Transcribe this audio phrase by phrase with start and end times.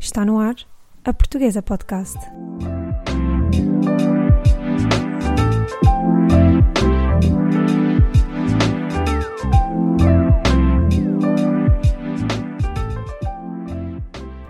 [0.00, 0.56] Está no ar
[1.04, 2.18] a Portuguesa Podcast.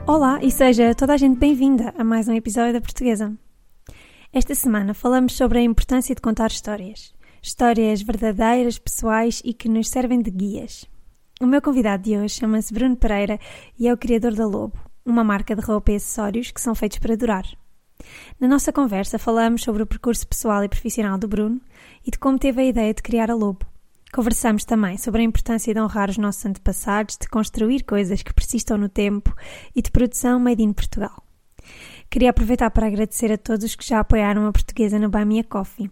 [0.07, 3.37] Olá e seja toda a gente bem-vinda a mais um episódio da Portuguesa.
[4.33, 7.13] Esta semana falamos sobre a importância de contar histórias.
[7.43, 10.89] Histórias verdadeiras, pessoais e que nos servem de guias.
[11.41, 13.41] O meu convidado de hoje chama-se Bruno Pereira
[13.77, 16.99] e é o criador da Lobo, uma marca de roupa e acessórios que são feitos
[16.99, 17.45] para durar.
[18.41, 21.61] Na nossa conversa falamos sobre o percurso pessoal e profissional do Bruno
[22.07, 23.67] e de como teve a ideia de criar a Lobo.
[24.13, 28.77] Conversamos também sobre a importância de honrar os nossos antepassados, de construir coisas que persistam
[28.77, 29.35] no tempo
[29.75, 31.23] e de produção made in Portugal.
[32.11, 35.91] Queria aproveitar para agradecer a todos os que já apoiaram a portuguesa no Buy Coffee.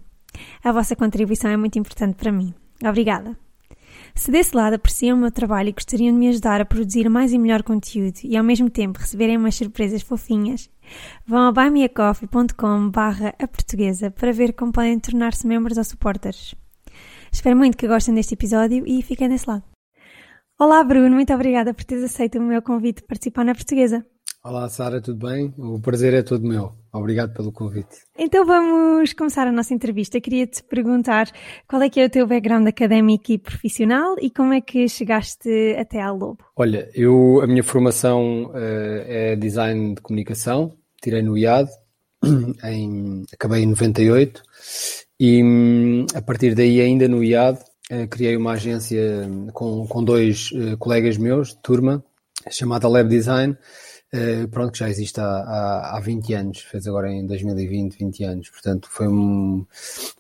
[0.65, 2.53] A vossa contribuição é muito importante para mim.
[2.85, 3.37] Obrigada.
[4.19, 7.33] Se desse lado apreciam o meu trabalho e gostariam de me ajudar a produzir mais
[7.33, 10.69] e melhor conteúdo e ao mesmo tempo receberem umas surpresas fofinhas,
[11.25, 16.53] vão a buymeacoffee.com barra a portuguesa para ver como podem tornar-se membros ou supporters.
[17.31, 19.63] Espero muito que gostem deste episódio e fiquem desse lado.
[20.59, 24.05] Olá Bruno, muito obrigada por teres aceito o meu convite de participar na portuguesa.
[24.45, 25.53] Olá Sara, tudo bem?
[25.59, 26.73] O prazer é todo meu.
[26.93, 27.97] Obrigado pelo convite.
[28.17, 30.21] Então vamos começar a nossa entrevista.
[30.21, 31.29] Queria-te perguntar
[31.69, 35.77] qual é que é o teu background académico e profissional e como é que chegaste
[35.77, 36.39] até à Lobo?
[36.57, 38.53] Olha, eu, a minha formação uh,
[39.07, 40.73] é design de comunicação,
[41.03, 41.69] tirei no IAD,
[42.63, 44.41] em, acabei em 98
[45.19, 45.43] e
[46.15, 47.59] a partir daí ainda no IAD
[47.91, 52.05] uh, criei uma agência com, com dois uh, colegas meus de turma,
[52.49, 53.57] chamada Lab Design,
[54.15, 58.25] Uh, pronto, que já existe há, há, há 20 anos, fez agora em 2020, 20
[58.25, 59.67] anos, portanto foi um...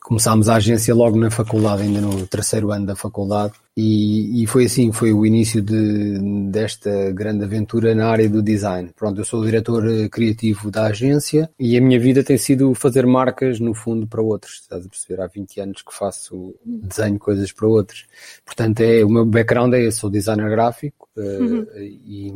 [0.00, 4.67] começámos a agência logo na faculdade, ainda no terceiro ano da faculdade, e, e foi
[4.67, 8.91] assim, foi o início de, desta grande aventura na área do design.
[8.95, 12.75] Pronto, eu sou o diretor eh, criativo da agência e a minha vida tem sido
[12.75, 15.23] fazer marcas, no fundo, para outros, estás a perceber?
[15.23, 18.07] Há 20 anos que faço desenho coisas para outros,
[18.45, 21.67] portanto é, o meu background é esse, sou designer gráfico, uh, uhum.
[21.77, 22.33] e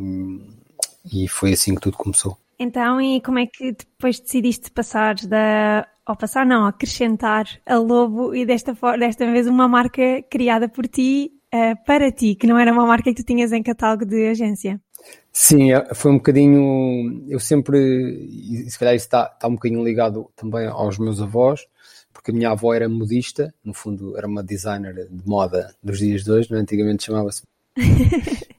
[1.11, 2.37] e foi assim que tudo começou.
[2.57, 5.87] Então, e como é que depois decidiste passar da.
[6.07, 11.31] Ou passar, não, acrescentar a Lobo e desta, desta vez uma marca criada por ti
[11.53, 14.81] uh, para ti, que não era uma marca que tu tinhas em catálogo de agência?
[15.31, 17.25] Sim, é, foi um bocadinho.
[17.27, 17.77] Eu sempre.
[18.29, 21.65] E se calhar isso está, está um bocadinho ligado também aos meus avós,
[22.11, 26.23] porque a minha avó era modista, no fundo era uma designer de moda dos dias
[26.23, 26.53] de hoje?
[26.53, 26.57] É?
[26.57, 27.43] antigamente chamava-se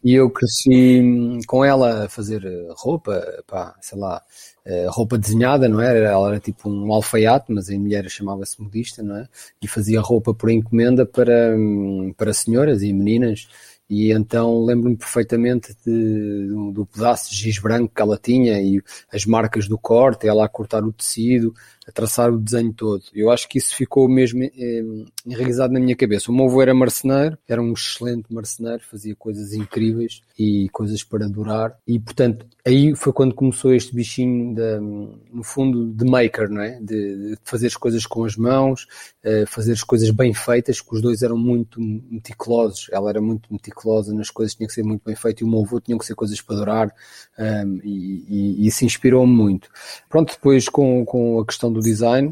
[0.02, 4.20] e eu cresci com ela a fazer eh, roupa, pá, sei lá,
[4.64, 6.04] eh, roupa desenhada, não é?
[6.04, 9.28] Ela era tipo um alfaiate, mas a mulher chamava-se modista, não é?
[9.62, 13.48] E fazia roupa por encomenda para, hum, para senhoras e meninas.
[13.88, 18.82] E então lembro-me perfeitamente de, do, do pedaço de giz branco que ela tinha e
[19.12, 21.54] as marcas do corte, ela a cortar o tecido,
[21.86, 23.02] a traçar o desenho todo.
[23.14, 24.82] Eu acho que isso ficou mesmo eh,
[25.26, 26.30] enraizado na minha cabeça.
[26.30, 31.28] O meu avô era marceneiro, era um excelente marceneiro, fazia coisas incríveis e coisas para
[31.28, 31.76] durar.
[31.86, 36.80] E portanto, aí foi quando começou este bichinho, de, no fundo, de maker, não é?
[36.80, 38.86] De, de fazer as coisas com as mãos,
[39.24, 42.88] uh, fazer as coisas bem feitas, que os dois eram muito meticulosos.
[42.90, 45.60] Ela era muito meticulosa nas coisas, tinha que ser muito bem feito, e o meu
[45.60, 46.94] avô tinha que ser coisas para durar,
[47.38, 49.68] um, e, e, e isso inspirou-me muito.
[50.08, 52.28] Pronto, depois com, com a questão do design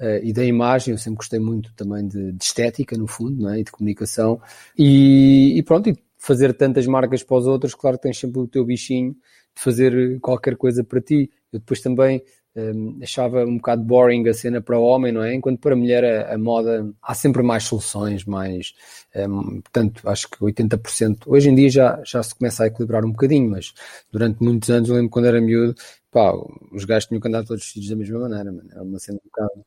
[0.00, 3.50] uh, e da imagem, eu sempre gostei muito também de, de estética, no fundo, não
[3.50, 3.60] é?
[3.60, 4.40] e de comunicação.
[4.76, 8.48] E, e, pronto, e fazer tantas marcas para os outros, claro que tens sempre o
[8.48, 11.30] teu bichinho de fazer qualquer coisa para ti.
[11.52, 12.22] Eu depois também
[12.56, 15.34] um, achava um bocado boring a cena para o homem, não é?
[15.34, 18.72] Enquanto para a mulher a, a moda há sempre mais soluções, mais.
[19.14, 21.24] Um, portanto, acho que 80%.
[21.26, 23.74] Hoje em dia já, já se começa a equilibrar um bocadinho, mas
[24.10, 25.74] durante muitos anos, eu lembro quando era miúdo,
[26.16, 26.32] pá,
[26.72, 28.70] os gajos tinham que andar todos vestidos da mesma maneira, mano.
[28.72, 29.66] Era uma cena um bocado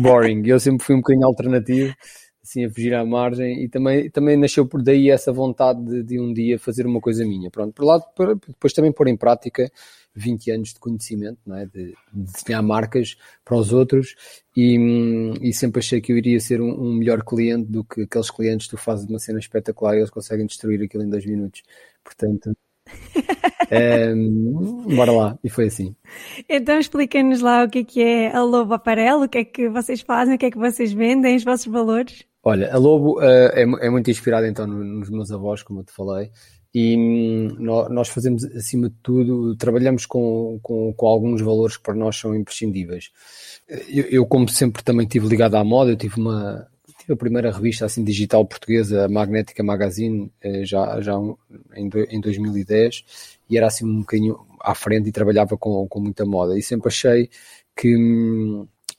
[0.00, 0.42] boring.
[0.46, 1.94] Eu sempre fui um bocadinho alternativo,
[2.42, 6.18] assim, a fugir à margem, e também, também nasceu por daí essa vontade de, de
[6.18, 7.50] um dia fazer uma coisa minha.
[7.50, 8.02] Pronto, por lado,
[8.48, 9.70] depois também pôr em prática
[10.14, 11.66] 20 anos de conhecimento, não é?
[11.66, 14.16] de, de desenhar marcas para os outros
[14.56, 14.78] e,
[15.42, 18.66] e sempre achei que eu iria ser um, um, melhor cliente do que aqueles clientes
[18.66, 21.62] que tu fazes uma cena espetacular e eles conseguem destruir aquilo em dois minutos.
[22.02, 22.56] Portanto,
[24.16, 25.94] um, bora lá, e foi assim.
[26.48, 29.68] Então expliquem-nos lá o que é que é a Lobo Aparelo, o que é que
[29.68, 32.24] vocês fazem, o que é que vocês vendem, os vossos valores.
[32.42, 35.92] Olha, a Lobo uh, é, é, muito inspirada então nos meus avós, como eu te
[35.92, 36.30] falei,
[36.72, 41.94] e hum, nós fazemos acima de tudo, trabalhamos com, com, com, alguns valores que para
[41.94, 43.10] nós são imprescindíveis.
[43.88, 46.66] Eu, eu, como sempre também estive ligado à moda, eu tive uma,
[47.08, 51.14] a primeira revista assim digital portuguesa, a Magnética Magazine, eh, já, já
[51.74, 53.04] em, em 2010,
[53.48, 56.58] e era assim um bocadinho à frente e trabalhava com, com muita moda.
[56.58, 57.30] E sempre achei
[57.76, 57.94] que,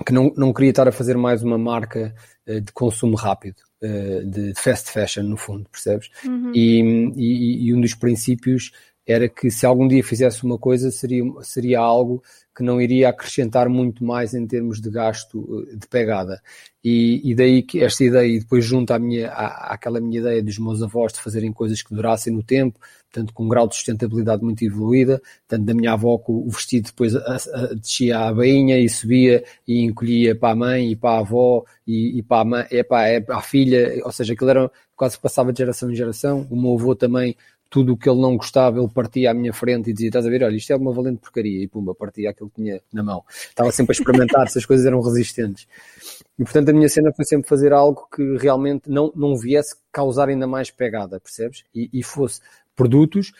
[0.06, 2.13] que não, não queria estar a fazer mais uma marca
[2.48, 6.09] uh, de consumo rápido, uh, de fast fashion, no fundo, percebes?
[6.25, 6.51] Uhum.
[6.53, 6.81] E,
[7.15, 8.71] e, e um dos princípios
[9.06, 12.21] era que se algum dia fizesse uma coisa seria, seria algo
[12.56, 16.42] que não iria acrescentar muito mais em termos de gasto de pegada.
[16.83, 20.44] E, e daí que esta ideia, e depois junto à minha, à, àquela minha ideia
[20.44, 22.80] dos meus avós de fazerem coisas que durassem no tempo,
[23.12, 26.88] tanto com um grau de sustentabilidade muito evoluída, tanto da minha avó que o vestido
[26.88, 31.18] depois a, a, descia à bainha e subia e encolhia para a mãe e para
[31.18, 34.33] a avó e, e para a mãe, é para, é para a filha, ou seja,
[34.33, 36.48] aquilo era quase passava de geração em geração.
[36.50, 37.36] O meu avô também
[37.71, 40.29] tudo o que ele não gostava, ele partia à minha frente e dizia: Estás a
[40.29, 41.63] ver, olha, isto é uma valente porcaria.
[41.63, 43.23] E pumba, partia aquilo que tinha na mão.
[43.29, 45.65] Estava sempre a experimentar se as coisas eram resistentes.
[46.38, 50.27] E portanto a minha cena foi sempre fazer algo que realmente não, não viesse causar
[50.27, 51.63] ainda mais pegada, percebes?
[51.73, 52.41] E, e fosse
[52.75, 53.31] produtos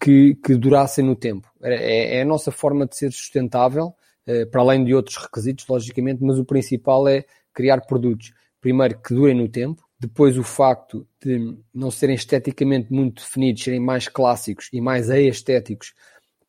[0.00, 1.46] que, que durassem no tempo.
[1.62, 3.94] É, é, a nossa forma de ser sustentável,
[4.26, 8.32] eh, para além de outros requisitos, logicamente, mas o principal é criar produtos,
[8.62, 13.80] primeiro, que durem no tempo, depois o facto de não serem esteticamente muito definidos, serem
[13.80, 15.94] mais clássicos e mais aestéticos,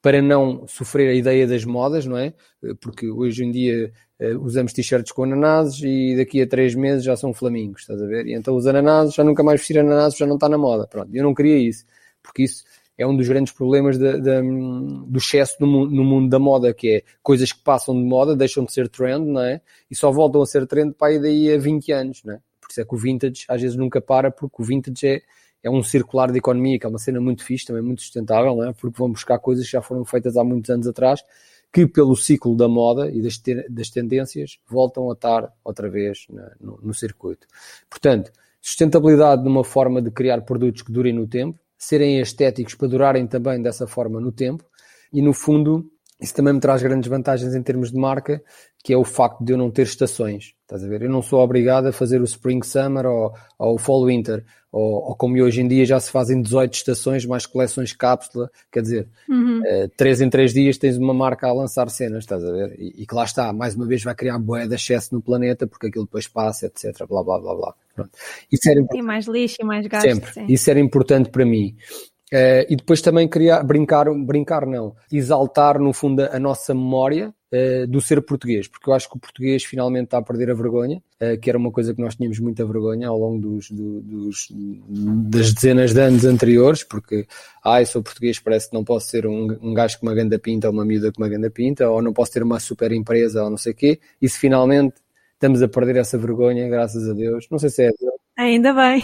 [0.01, 2.31] para não sofrer a ideia das modas, não é?
[2.79, 7.17] Porque hoje em dia uh, usamos t-shirts com ananases e daqui a três meses já
[7.17, 8.27] são flamingos, estás a ver?
[8.27, 10.85] E então os ananases, já nunca mais vestir ananases, já não está na moda.
[10.85, 11.85] Pronto, eu não queria isso,
[12.21, 12.63] porque isso
[12.97, 17.51] é um dos grandes problemas do excesso no, no, mundo da moda, que é coisas
[17.51, 19.59] que passam de moda, deixam de ser trend, não é?
[19.89, 22.39] E só voltam a ser trend para aí daí a 20 anos, não é?
[22.75, 25.21] Isso é que o vintage às vezes nunca para, porque o vintage é,
[25.63, 28.67] é um circular de economia, que é uma cena muito fixe, também muito sustentável, não
[28.67, 28.73] é?
[28.73, 31.23] porque vão buscar coisas que já foram feitas há muitos anos atrás,
[31.71, 36.27] que pelo ciclo da moda e das, das tendências voltam a estar outra vez
[36.59, 37.47] no, no circuito.
[37.89, 38.29] Portanto,
[38.59, 43.61] sustentabilidade numa forma de criar produtos que durem no tempo, serem estéticos para durarem também
[43.61, 44.65] dessa forma no tempo,
[45.13, 45.89] e no fundo
[46.25, 48.43] isso também me traz grandes vantagens em termos de marca,
[48.83, 50.55] que é o facto de eu não ter estações.
[50.63, 51.03] Estás a ver?
[51.03, 55.09] Eu não sou obrigado a fazer o Spring Summer ou, ou o Fall Winter, ou,
[55.09, 59.07] ou, como hoje em dia já se fazem 18 estações, mais coleções cápsula, quer dizer,
[59.29, 59.61] uhum.
[59.61, 62.75] uh, 3 em 3 dias tens uma marca a lançar cenas, estás a ver?
[62.79, 65.67] E, e que lá está, mais uma vez vai criar boé de excesso no planeta,
[65.67, 67.75] porque aquilo depois passa, etc, blá blá blá blá.
[67.93, 68.11] Pronto.
[68.51, 70.09] Isso era, e mais lixo e mais gasto.
[70.09, 70.33] Sempre.
[70.33, 70.45] Sim.
[70.49, 71.75] Isso era importante para mim.
[72.33, 77.85] Uh, e depois também queria brincar, brincar não, exaltar no fundo a nossa memória uh,
[77.85, 81.03] do ser português, porque eu acho que o português finalmente está a perder a vergonha,
[81.21, 84.47] uh, que era uma coisa que nós tínhamos muita vergonha ao longo dos, do, dos
[85.29, 87.27] das dezenas de anos anteriores, porque,
[87.63, 90.67] ai, sou português, parece que não posso ser um, um gajo com uma ganda pinta
[90.67, 93.51] ou uma miúda com uma ganda pinta, ou não posso ter uma super empresa ou
[93.51, 94.95] não sei o quê, e se finalmente
[95.33, 97.91] estamos a perder essa vergonha, graças a Deus, não sei se é
[98.37, 99.01] Ainda bem.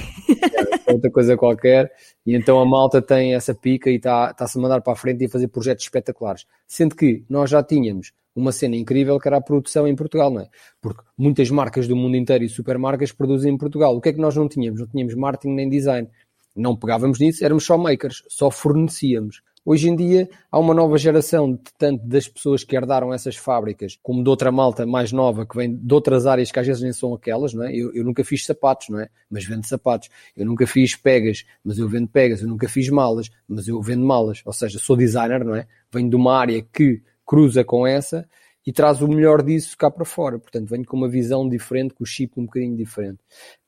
[0.86, 1.92] É, outra coisa qualquer.
[2.26, 5.22] E então a malta tem essa pica e está-se tá a mandar para a frente
[5.22, 6.46] e a fazer projetos espetaculares.
[6.68, 10.42] Sendo que nós já tínhamos uma cena incrível que era a produção em Portugal, não
[10.42, 10.50] é?
[10.82, 13.96] Porque muitas marcas do mundo inteiro e supermarcas produzem em Portugal.
[13.96, 14.80] O que é que nós não tínhamos?
[14.80, 16.08] Não tínhamos marketing nem design.
[16.56, 19.42] Não pegávamos nisso, éramos só makers, só fornecíamos.
[19.64, 23.98] Hoje em dia há uma nova geração, de, tanto das pessoas que herdaram essas fábricas,
[24.02, 26.92] como de outra malta mais nova, que vem de outras áreas que às vezes nem
[26.92, 27.76] são aquelas, não é?
[27.76, 29.08] Eu, eu nunca fiz sapatos, não é?
[29.30, 30.10] Mas vendo sapatos.
[30.36, 32.42] Eu nunca fiz pegas, mas eu vendo pegas.
[32.42, 34.42] Eu nunca fiz malas, mas eu vendo malas.
[34.46, 35.68] Ou seja, sou designer, não é?
[35.92, 38.28] Venho de uma área que cruza com essa
[38.66, 40.38] e traz o melhor disso cá para fora.
[40.38, 43.20] Portanto, venho com uma visão diferente, com o chip um bocadinho diferente.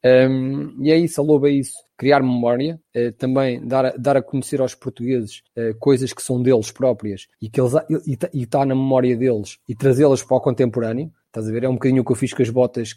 [0.05, 1.73] Um, e é isso, a Lobo é isso.
[1.97, 6.71] Criar memória, uh, também dar dar a conhecer aos portugueses uh, coisas que são deles
[6.71, 7.73] próprias e que eles
[8.33, 11.11] e está na memória deles e trazê-las para o contemporâneo.
[11.27, 11.63] Estás a ver?
[11.63, 12.95] É um bocadinho o que eu fiz com as botas,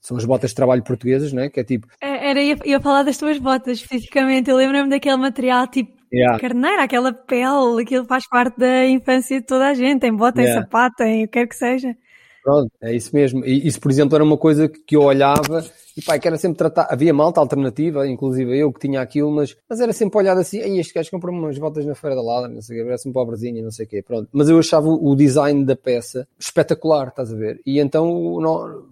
[0.00, 1.50] são as botas de trabalho portuguesas, não é?
[1.50, 1.86] Que é tipo.
[2.00, 4.48] É, era, ia, ia falar das tuas botas especificamente.
[4.48, 6.38] Eu lembro-me daquele material tipo Yeah.
[6.38, 10.60] Carneira, aquela pele, aquilo faz parte da infância de toda a gente, tem bota, yeah.
[10.60, 11.96] em sapato, tem o que quer que seja.
[12.42, 13.44] Pronto, é isso mesmo.
[13.44, 15.64] E isso, por exemplo, era uma coisa que eu olhava
[15.96, 16.88] e pá, que era sempre tratar.
[16.90, 20.80] Havia malta alternativa, inclusive eu que tinha aquilo, mas, mas era sempre olhado assim, Ei,
[20.80, 23.12] este gajo comprou umas botas na Feira da Lada, não sei o que, parece um
[23.12, 24.02] pobrezinho, não sei o quê.
[24.02, 24.28] Pronto.
[24.32, 27.60] Mas eu achava o design da peça espetacular, estás a ver?
[27.64, 28.06] E então,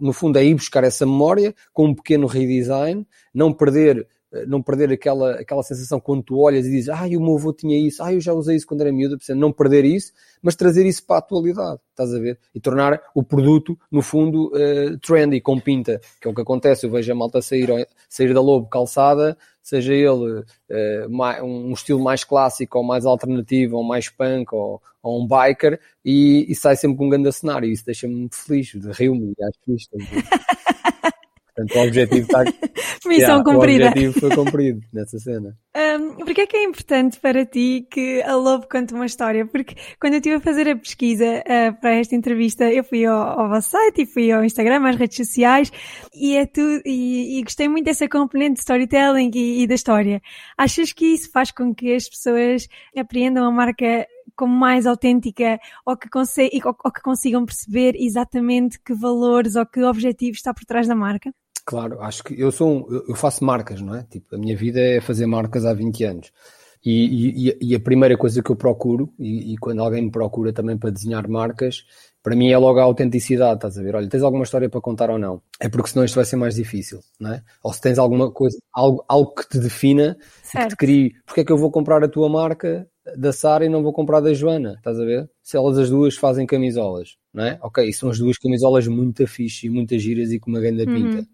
[0.00, 4.06] no, fundo, é ir buscar essa memória com um pequeno redesign, não perder
[4.46, 7.76] não perder aquela, aquela sensação quando tu olhas e dizes, ah, o meu avô tinha
[7.78, 11.04] isso, ah, eu já usei isso quando era miúdo, não perder isso, mas trazer isso
[11.04, 12.38] para a atualidade, estás a ver?
[12.54, 16.86] E tornar o produto, no fundo, uh, trendy, com pinta, que é o que acontece,
[16.86, 17.68] eu vejo a malta sair,
[18.08, 23.84] sair da Lobo calçada, seja ele uh, um estilo mais clássico, ou mais alternativo, ou
[23.84, 27.84] mais punk, ou, ou um biker, e, e, sai sempre com um grande cenário, isso
[27.84, 29.88] deixa-me feliz, rio-me, acho fixe.
[31.60, 32.44] Portanto, o objetivo está.
[33.06, 33.84] Missão yeah, cumprida.
[33.84, 35.56] O objetivo foi cumprido nessa cena.
[35.76, 39.46] Um, Porquê é que é importante para ti que a Lobo conte uma história?
[39.46, 43.40] Porque quando eu estive a fazer a pesquisa uh, para esta entrevista, eu fui ao,
[43.40, 45.72] ao vosso site e fui ao Instagram, às redes sociais,
[46.14, 50.20] e é tudo, e, e gostei muito dessa componente de storytelling e, e da história.
[50.56, 55.96] Achas que isso faz com que as pessoas apreendam a marca como mais autêntica ou
[55.96, 60.88] que, ou, ou que consigam perceber exatamente que valores ou que objetivos está por trás
[60.88, 61.30] da marca?
[61.64, 64.02] Claro, acho que eu sou um, eu faço marcas, não é?
[64.04, 66.32] Tipo, a minha vida é fazer marcas há 20 anos.
[66.84, 70.50] E, e, e a primeira coisa que eu procuro, e, e, quando alguém me procura
[70.50, 71.84] também para desenhar marcas,
[72.22, 73.94] para mim é logo a autenticidade, estás a ver?
[73.94, 75.42] Olha, tens alguma história para contar ou não?
[75.60, 77.42] É porque senão isto vai ser mais difícil, não é?
[77.62, 80.70] Ou se tens alguma coisa, algo, algo que te defina, certo.
[80.70, 83.68] que te crie, porque é que eu vou comprar a tua marca da Sara e
[83.68, 85.28] não vou comprar da Joana, estás a ver?
[85.42, 87.58] Se elas as duas fazem camisolas, não é?
[87.62, 91.18] Ok, são as duas camisolas muito fixe e muito giras e com uma grande pinta.
[91.18, 91.26] Uhum.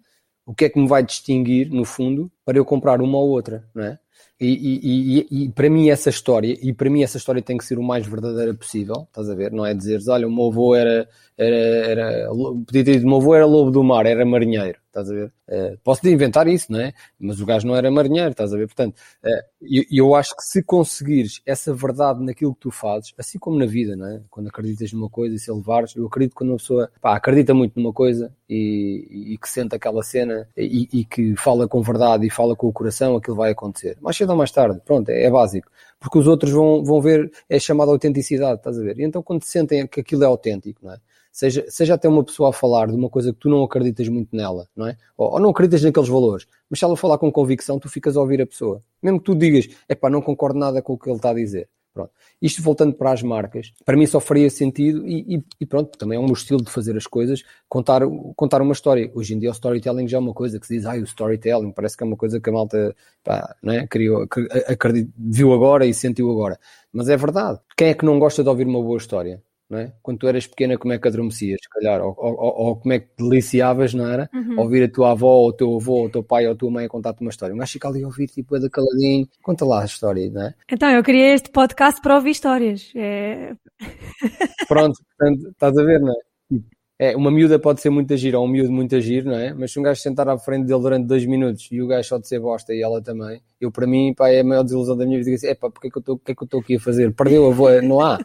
[0.47, 3.65] O que é que me vai distinguir, no fundo, para eu comprar uma ou outra,
[3.75, 3.99] não é?
[4.39, 7.65] E, e, e, e, para mim essa história, e para mim essa história tem que
[7.65, 9.51] ser o mais verdadeira possível, estás a ver?
[9.51, 13.17] Não é dizeres, olha, o meu avô era, era, era podia ter dito, o meu
[13.17, 15.33] avô era lobo do mar, era marinheiro estás a ver?
[15.49, 16.93] Uh, posso inventar isso, não é?
[17.21, 18.67] Mas o gajo não era marinheiro, estás a ver?
[18.67, 23.39] Portanto, uh, eu, eu acho que se conseguires essa verdade naquilo que tu fazes, assim
[23.39, 24.21] como na vida, não é?
[24.31, 27.79] Quando acreditas numa coisa e se elevares, eu acredito quando uma pessoa pá, acredita muito
[27.79, 32.73] numa coisa e, que sente aquela cena e, que fala com verdade fala com o
[32.73, 33.97] coração, aquilo vai acontecer.
[34.01, 35.71] Mais cedo ou mais tarde, pronto, é, é básico.
[35.99, 38.99] Porque os outros vão, vão ver, é chamada autenticidade, estás a ver?
[39.01, 40.99] E então quando sentem que aquilo é autêntico, não é?
[41.37, 44.35] seja, seja até uma pessoa a falar de uma coisa que tu não acreditas muito
[44.35, 44.97] nela, não é?
[45.19, 48.21] Ou, ou, não acreditas naqueles valores, mas se ela falar com convicção, tu ficas a
[48.23, 48.83] ouvir a pessoa.
[49.03, 51.35] Mesmo que tu digas, é pá, não concordo nada com o que ele está a
[51.35, 51.69] dizer.
[51.97, 52.11] Pronto.
[52.43, 56.19] Isto voltando para as marcas, para mim só faria sentido e, e, e, pronto, também
[56.19, 58.03] é um estilo de fazer as coisas, contar,
[58.37, 59.11] contar uma história.
[59.15, 61.73] Hoje em dia o storytelling já é uma coisa que se diz, ah, o storytelling
[61.73, 63.87] parece que é uma coisa que a malta pá, não é?
[63.87, 64.27] Criou,
[64.69, 66.61] acredito, viu agora e sentiu agora.
[66.93, 67.61] Mas é verdade.
[67.75, 69.43] Quem é que não gosta de ouvir uma boa história?
[69.73, 69.93] É?
[70.01, 73.01] Quando tu eras pequena, como é que adormecias, se calhar, ou, ou, ou, como é
[73.01, 74.31] que deliciavas, não era?
[74.33, 74.61] Uhum.
[74.61, 76.71] Ouvir a tua avó, ou o teu avô, ou o teu pai, ou a tua
[76.71, 77.53] mãe a contar-te uma história.
[77.55, 80.43] Um gajo fica ali a ouvir, tipo, é da caladinho, conta lá a história, não
[80.43, 80.55] é?
[80.71, 82.93] Então, eu queria este podcast para ouvir histórias.
[82.95, 83.55] É...
[84.69, 86.17] Pronto, portanto, estás a ver, não é?
[86.49, 86.67] Tipo,
[86.99, 89.53] é, uma miúda pode ser muito agir, ou um miúdo muito agir, não é?
[89.53, 92.19] Mas se um gajo sentar à frente dele durante dois minutos e o gajo só
[92.19, 95.05] de ser bosta e ela também, eu para mim, pá, é a maior desilusão da
[95.05, 95.47] minha vida.
[95.47, 97.13] É pá, porque é que eu estou aqui a fazer?
[97.13, 98.19] Perdeu a voz, não há.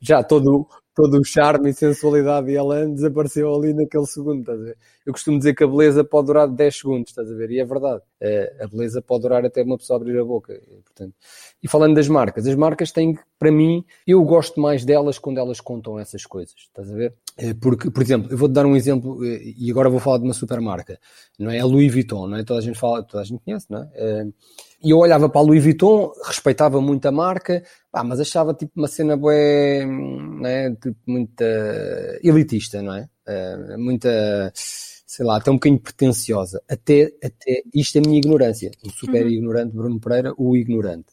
[0.00, 4.64] Já todo, todo o charme e sensualidade e ela desapareceu ali naquele segundo, estás a
[4.64, 4.78] ver?
[5.04, 7.50] Eu costumo dizer que a beleza pode durar 10 segundos, estás a ver?
[7.50, 8.00] E é verdade.
[8.18, 10.54] É, a beleza pode durar até uma pessoa abrir a boca.
[10.54, 11.14] E, portanto,
[11.62, 15.60] e falando das marcas, as marcas têm, para mim, eu gosto mais delas quando elas
[15.60, 17.14] contam essas coisas, estás a ver?
[17.36, 20.32] É, porque, por exemplo, eu vou-te dar um exemplo, e agora vou falar de uma
[20.32, 20.98] super marca,
[21.38, 21.60] não é?
[21.60, 22.42] A Louis Vuitton, não é?
[22.42, 24.26] Toda a gente fala, toda a gente conhece, não é
[24.82, 27.62] e eu olhava para a Louis Vuitton, respeitava muito a marca,
[27.96, 31.44] pá, mas achava tipo uma cena bué, né, tipo, muita
[32.22, 33.08] elitista, não é?
[33.26, 36.62] Uh, muita, sei lá, até um bocadinho pretenciosa.
[36.68, 38.70] Até, até isto é a minha ignorância.
[38.84, 39.30] O super uhum.
[39.30, 41.06] ignorante Bruno Pereira, o ignorante.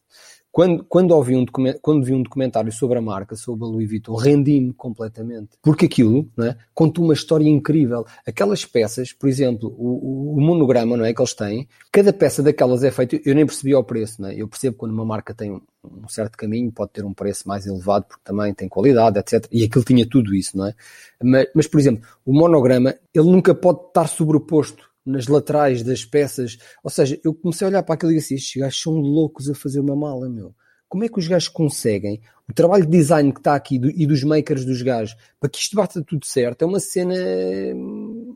[0.53, 1.48] Quando, quando, ouvi um
[1.81, 5.57] quando vi um documentário sobre a marca, sobre a Louis Vuitton, rendi-me completamente.
[5.63, 8.05] Porque aquilo é, conta uma história incrível.
[8.24, 12.83] Aquelas peças, por exemplo, o, o, monograma não é, que eles têm, cada peça daquelas
[12.83, 14.22] é feita, eu nem percebi o preço.
[14.22, 14.36] Não é?
[14.36, 17.65] Eu percebo quando uma marca tem um, um certo caminho, pode ter um preço mais
[17.65, 19.48] elevado, porque também tem qualidade, etc.
[19.51, 20.75] E aquilo tinha tudo isso, não é?
[21.19, 26.57] Mas, mas por exemplo, o monograma, ele nunca pode estar sobreposto nas laterais das peças.
[26.83, 29.55] Ou seja, eu comecei a olhar para aquilo e disse: estes gajos são loucos a
[29.55, 30.53] fazer uma mala, meu.
[30.88, 32.22] Como é que os gajos conseguem?
[32.48, 35.57] O trabalho de design que está aqui do, e dos makers dos gajos para que
[35.57, 37.15] isto bata tudo certo é uma cena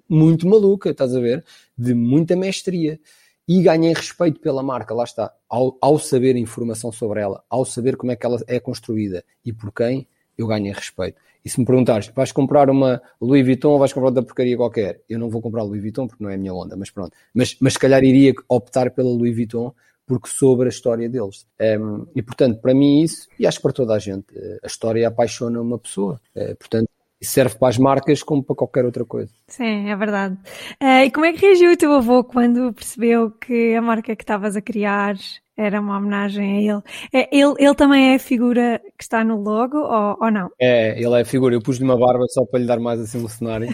[0.10, 1.46] muito maluca, estás a ver?
[1.78, 3.00] De muita mestria.
[3.48, 5.32] E ganhem respeito pela marca, lá está.
[5.48, 9.54] Ao, ao saber informação sobre ela, ao saber como é que ela é construída e
[9.54, 11.20] por quem, eu ganho respeito.
[11.44, 15.02] E se me perguntares, vais comprar uma Louis Vuitton ou vais comprar outra porcaria qualquer?
[15.08, 17.16] Eu não vou comprar Louis Vuitton porque não é a minha onda, mas pronto.
[17.34, 19.74] Mas, mas se calhar iria optar pela Louis Vuitton
[20.06, 21.46] porque soube a história deles.
[21.80, 24.68] Um, e portanto, para mim isso, e acho que para toda a gente, eh, a
[24.68, 26.20] história apaixona uma pessoa.
[26.34, 26.90] Uh, portanto,
[27.22, 29.32] serve para as marcas como para qualquer outra coisa.
[29.48, 30.38] Sim, é verdade.
[30.82, 34.24] Uh, e como é que reagiu o teu avô quando percebeu que a marca que
[34.24, 35.16] estavas a criar
[35.58, 36.82] era uma homenagem a ele.
[37.12, 40.50] É, ele, ele também é a figura que está no logo ou, ou não?
[40.60, 41.56] É, ele é a figura.
[41.56, 43.68] Eu pus-lhe uma barba só para lhe dar mais assim um cenário.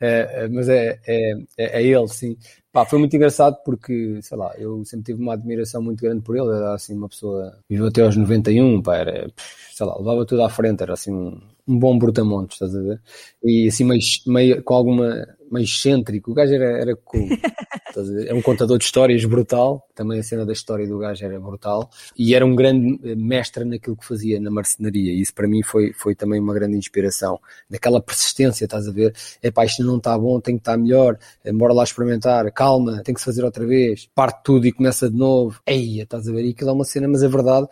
[0.00, 2.34] é, mas é, é, é, é ele, sim.
[2.78, 6.36] Pá, foi muito engraçado porque, sei lá, eu sempre tive uma admiração muito grande por
[6.36, 6.46] ele.
[6.46, 7.58] Era assim uma pessoa.
[7.68, 9.28] Viveu até aos 91, pá, era,
[9.72, 13.00] sei lá, levava tudo à frente, era assim um, um bom brutamontes, estás a ver?
[13.42, 16.30] E assim meio, meio com alguma meio excêntrico.
[16.30, 17.28] O gajo era, era cool.
[18.26, 19.86] é um contador de histórias brutal.
[19.94, 21.90] Também a cena da história do gajo era brutal.
[22.16, 25.12] E era um grande mestre naquilo que fazia na marcenaria.
[25.12, 27.40] E isso para mim foi, foi também uma grande inspiração.
[27.68, 29.14] Daquela persistência, estás a ver?
[29.42, 31.18] É pá, isto não está bom, tem que estar melhor.
[31.44, 32.50] Eh, bora lá experimentar.
[32.52, 32.67] Calma,
[33.04, 34.08] tem que se fazer outra vez.
[34.14, 35.60] Parte tudo e começa de novo.
[35.66, 36.44] Eia, estás a ver?
[36.44, 37.68] E aquilo é uma cena, mas a verdade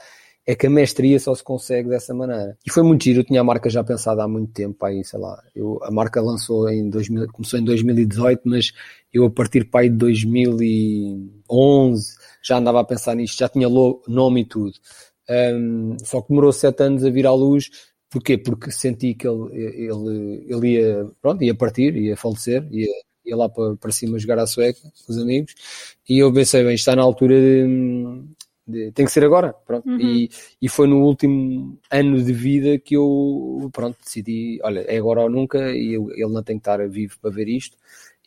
[0.46, 2.56] é que a mestria só se consegue dessa maneira.
[2.64, 5.18] E foi muito giro, eu tinha a marca já pensada há muito tempo, aí, sei
[5.18, 8.72] lá, eu, a marca lançou em 2000, começou em 2018, mas
[9.12, 14.42] eu a partir para aí de 2011 já andava a pensar nisto, já tinha nome
[14.42, 14.72] e tudo.
[15.28, 17.68] Um, só que demorou sete anos a vir à luz,
[18.08, 18.38] porquê?
[18.38, 22.86] Porque senti que ele, ele, ele ia, pronto, ia partir, ia falecer, ia,
[23.26, 25.54] ia lá para, para cima jogar à sueca com os amigos,
[26.09, 28.23] e eu pensei, bem, está na altura de,
[28.66, 29.88] de, tem que ser agora, pronto.
[29.88, 30.00] Uhum.
[30.00, 30.30] E,
[30.62, 35.30] e foi no último ano de vida que eu, pronto, decidi, olha, é agora ou
[35.30, 37.76] nunca e eu, ele não tem que estar vivo para ver isto.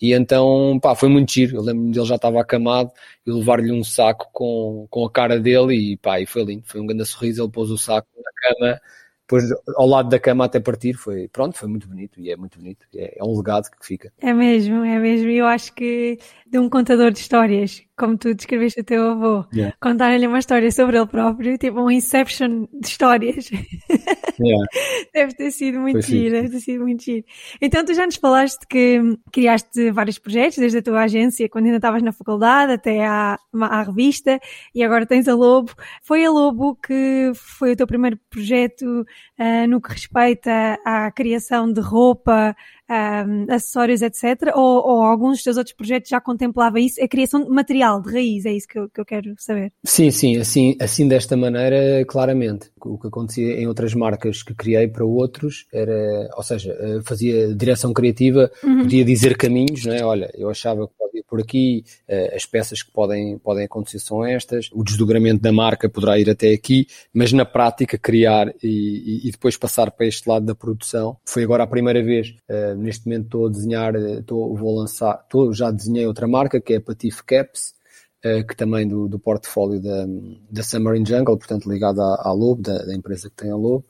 [0.02, 1.58] E então, pá, foi muito giro.
[1.58, 2.92] Eu lembro-me dele já estava acamado
[3.26, 6.64] e levar-lhe um saco com, com a cara dele e pá, e foi lindo.
[6.66, 7.44] Foi um grande sorriso.
[7.44, 8.82] Ele pôs o saco na cama
[9.30, 9.46] depois
[9.76, 12.88] ao lado da cama até partir foi pronto foi muito bonito e é muito bonito.
[12.96, 14.12] É, é um legado que fica.
[14.20, 15.30] É mesmo é mesmo.
[15.30, 16.18] Eu acho que
[16.48, 19.76] de um contador de histórias como tu descreveste o teu avô yeah.
[19.80, 23.52] contar-lhe uma história sobre ele próprio tipo um inception de histórias
[24.42, 24.66] yeah.
[25.14, 27.26] deve ter sido muito giro deve ter sido muito giro.
[27.62, 29.00] Então tu já nos falaste que
[29.32, 33.84] criaste vários projetos desde a tua agência quando ainda estavas na faculdade até à, à
[33.84, 34.40] revista
[34.74, 35.74] e agora tens a Lobo.
[36.04, 39.06] Foi a Lobo que foi o teu primeiro projeto
[39.40, 42.56] uh, no que respeita à criação de roupa,
[42.90, 44.52] um, acessórios, etc.
[44.56, 47.02] Ou, ou, alguns dos teus outros projetos já contemplava isso?
[47.04, 49.72] A criação de material, de raiz, é isso que eu, que eu quero saber.
[49.84, 52.72] Sim, sim, assim, assim desta maneira, claramente.
[52.82, 57.54] O que acontecia em outras marcas que criei para outros era, ou seja, eh, fazia
[57.54, 58.84] direção criativa, uhum.
[58.84, 60.04] podia dizer caminhos, não é?
[60.04, 64.26] Olha, eu achava que ir por aqui, eh, as peças que podem, podem acontecer são
[64.26, 69.32] estas, o desdobramento da marca poderá ir até aqui, mas na prática criar e, e
[69.32, 71.18] depois passar para este lado da produção.
[71.26, 75.54] Foi agora a primeira vez uh, neste momento estou a desenhar, estou, vou lançar, estou,
[75.54, 77.74] já desenhei outra marca que é a Patif Caps,
[78.22, 80.06] que também do, do portfólio da,
[80.52, 83.56] da Summer in Jungle, portanto ligada à, à Lobo, da, da, empresa que tem a
[83.56, 83.86] Lobo,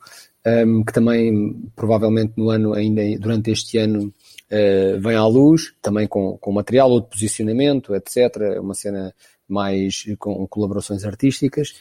[0.45, 4.13] um, ehm, que também provavelmente no ano, ainda durante este ano,
[4.51, 8.59] uh, vem à luz, também com, com material, outro posicionamento, etc.
[8.59, 9.13] Uma cena
[9.47, 11.73] mais com colaborações artísticas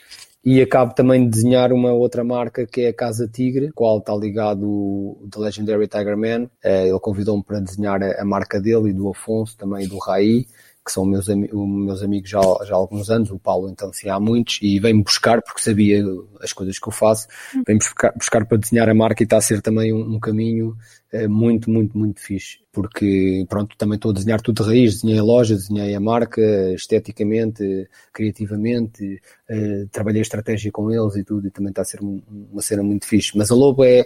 [0.43, 4.15] e acabo também de desenhar uma outra marca que é a Casa Tigre, qual está
[4.15, 6.49] ligado o The Legendary Tiger Man.
[6.63, 10.47] Eh, ele convidou-me para desenhar a marca dele e do Afonso, também do Raí,
[10.89, 14.19] que são meus, meus amigos já, já há alguns anos, o Paulo então sim há
[14.19, 16.03] muitos, e vem-me buscar, porque sabia
[16.41, 17.27] as coisas que eu faço,
[17.67, 20.75] vem-me buscar, buscar, para desenhar a marca e está a ser também um, um caminho
[21.11, 25.19] é muito, muito, muito fixe, porque pronto, também estou a desenhar tudo de raiz, desenhei
[25.19, 26.41] a loja, desenhei a marca,
[26.73, 31.99] esteticamente, criativamente, uh, trabalhei a estratégia com eles e tudo, e também está a ser
[32.01, 33.35] uma cena muito fixe.
[33.35, 34.05] Mas a Lobo é,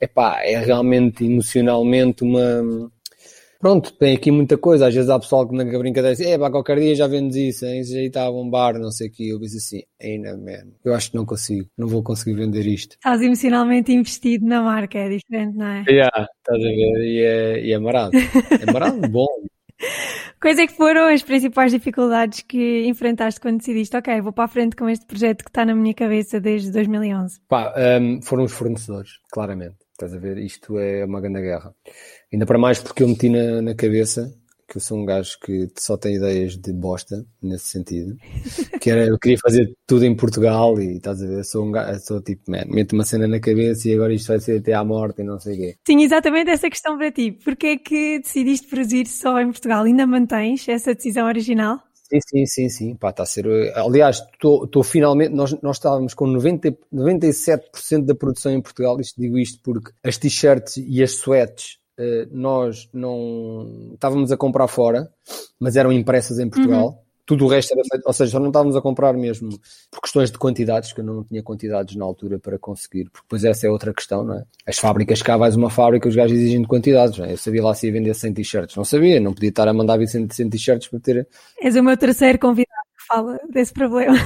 [0.00, 2.90] é pá, é realmente emocionalmente uma,
[3.60, 4.86] Pronto, tem aqui muita coisa.
[4.86, 7.66] Às vezes há pessoal que na brincadeira diz, é pá, qualquer dia já vendes isso,
[7.66, 7.80] hein?
[7.80, 9.28] isso já está a bombar, não sei o que.
[9.28, 12.94] Eu disse assim, ainda man, eu acho que não consigo, não vou conseguir vender isto.
[12.94, 15.84] Estás emocionalmente investido na marca, é diferente, não é?
[15.86, 18.12] Yeah, estás a ver, e é, e é marado.
[18.16, 19.26] É marado, bom.
[20.40, 24.48] Quais é que foram as principais dificuldades que enfrentaste quando decidiste, ok, vou para a
[24.48, 27.40] frente com este projeto que está na minha cabeça desde 2011?
[27.46, 29.76] Pá, um, foram os fornecedores, claramente.
[30.00, 30.38] Estás a ver?
[30.38, 31.74] Isto é uma grande guerra.
[32.32, 34.34] Ainda para mais porque eu meti na, na cabeça
[34.66, 38.16] que eu sou um gajo que só tem ideias de bosta, nesse sentido.
[38.80, 42.00] Que era, eu queria fazer tudo em Portugal e estás a ver, sou um gajo,
[42.00, 44.82] sou tipo, man, meto uma cena na cabeça e agora isto vai ser até à
[44.82, 45.76] morte e não sei o quê.
[45.84, 47.32] Tinha exatamente essa questão para ti.
[47.32, 49.84] Porquê é que decidiste produzir só em Portugal?
[49.84, 51.78] Ainda mantens essa decisão original?
[52.10, 52.94] Sim, sim, sim, sim.
[52.96, 53.46] Pá, está a ser.
[53.76, 55.32] Aliás, estou finalmente.
[55.32, 59.00] Nós, nós estávamos com 90, 97% da produção em Portugal.
[59.00, 64.66] Isto digo isto porque as t-shirts e as sweats eh, nós não estávamos a comprar
[64.68, 65.12] fora,
[65.58, 66.88] mas eram impressas em Portugal.
[66.88, 67.09] Uhum.
[67.30, 69.50] Tudo o resto era feito, ou seja, só não estávamos a comprar mesmo
[69.88, 73.44] por questões de quantidades, que eu não tinha quantidades na altura para conseguir, porque depois
[73.44, 74.44] essa é outra questão, não é?
[74.66, 77.34] As fábricas, cá vais uma fábrica, os gajos exigem de quantidades, não é?
[77.34, 80.04] Eu sabia lá se ia vender 100 t-shirts, não sabia, não podia estar a mandar
[80.04, 81.28] 100, 100 t-shirts para ter.
[81.62, 84.16] És o meu terceiro convidado que fala desse problema.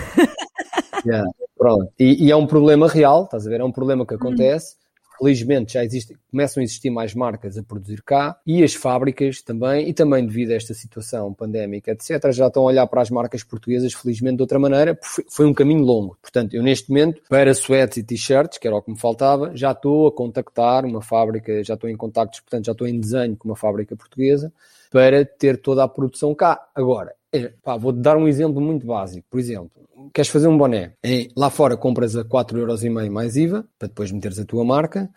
[1.05, 1.93] Yeah, pronto.
[1.99, 3.61] E, e, é um problema real, estás a ver?
[3.61, 4.77] É um problema que acontece.
[4.77, 4.84] Uhum
[5.19, 9.89] felizmente já existe, começam a existir mais marcas a produzir cá e as fábricas também,
[9.89, 13.43] e também devido a esta situação pandémica, etc., já estão a olhar para as marcas
[13.43, 14.99] portuguesas, felizmente de outra maneira,
[15.31, 16.17] foi um caminho longo.
[16.21, 19.73] Portanto, eu neste momento, para sweats e t-shirts, que era o que me faltava, já
[19.73, 23.49] estou a contactar uma fábrica, já estou em contactos, portanto, já estou em desenho com
[23.49, 24.53] uma fábrica portuguesa
[24.91, 26.69] para ter toda a produção cá.
[26.75, 29.27] Agora, é, pá, vou-te dar um exemplo muito básico.
[29.29, 29.71] Por exemplo,
[30.15, 30.95] queres fazer um boné?
[31.03, 35.11] Em, lá fora compras a 4,5€ mais IVA, para depois meteres a tua marca,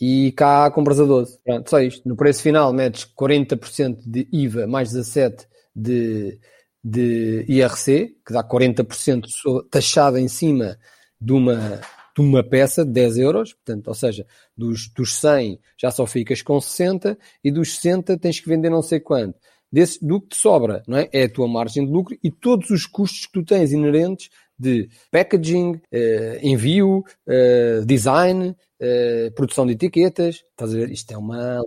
[0.00, 1.38] e cá compras a 12.
[1.44, 2.08] Pronto, só isto.
[2.08, 6.40] No preço final metes 40% de IVA mais 17% de,
[6.82, 9.22] de IRC, que dá 40%
[9.70, 10.76] taxado em cima
[11.20, 11.80] de uma,
[12.16, 16.42] de uma peça de 10 euros, portanto, ou seja, dos, dos 100 já só ficas
[16.42, 19.38] com 60 e dos 60 tens que vender não sei quanto
[19.72, 21.08] desse, do que te sobra, não é?
[21.12, 24.30] É a tua margem de lucro e todos os custos que tu tens inerentes
[24.60, 30.44] de packaging, eh, envio, eh, design, eh, produção de etiquetas.
[30.50, 30.90] Estás a ver?
[30.90, 31.62] Isto é uma,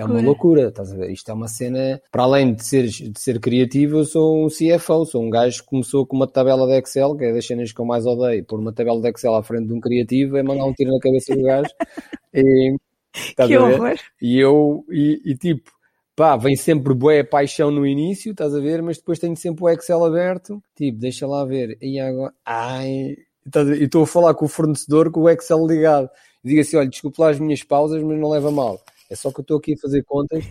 [0.00, 0.68] é uma loucura.
[0.68, 1.10] Estás a ver?
[1.10, 5.04] Isto é uma cena, para além de ser, de ser criativo, eu sou um CFO,
[5.04, 7.80] sou um gajo que começou com uma tabela de Excel, que é das cenas que
[7.80, 10.64] eu mais odeio, pôr uma tabela de Excel à frente de um criativo é mandar
[10.64, 11.70] um tiro na cabeça do gajo.
[12.34, 12.74] E,
[13.46, 13.94] que horror!
[14.22, 15.70] E eu, e, e tipo,
[16.16, 19.68] pá, vem sempre boa paixão no início, estás a ver, mas depois tenho sempre o
[19.68, 23.16] Excel aberto, tipo, deixa lá ver, e agora, ai,
[23.80, 26.08] e estou a falar com o fornecedor com o Excel ligado,
[26.44, 29.40] digo assim, olha, desculpe lá as minhas pausas, mas não leva mal, é só que
[29.40, 30.44] eu estou aqui a fazer contas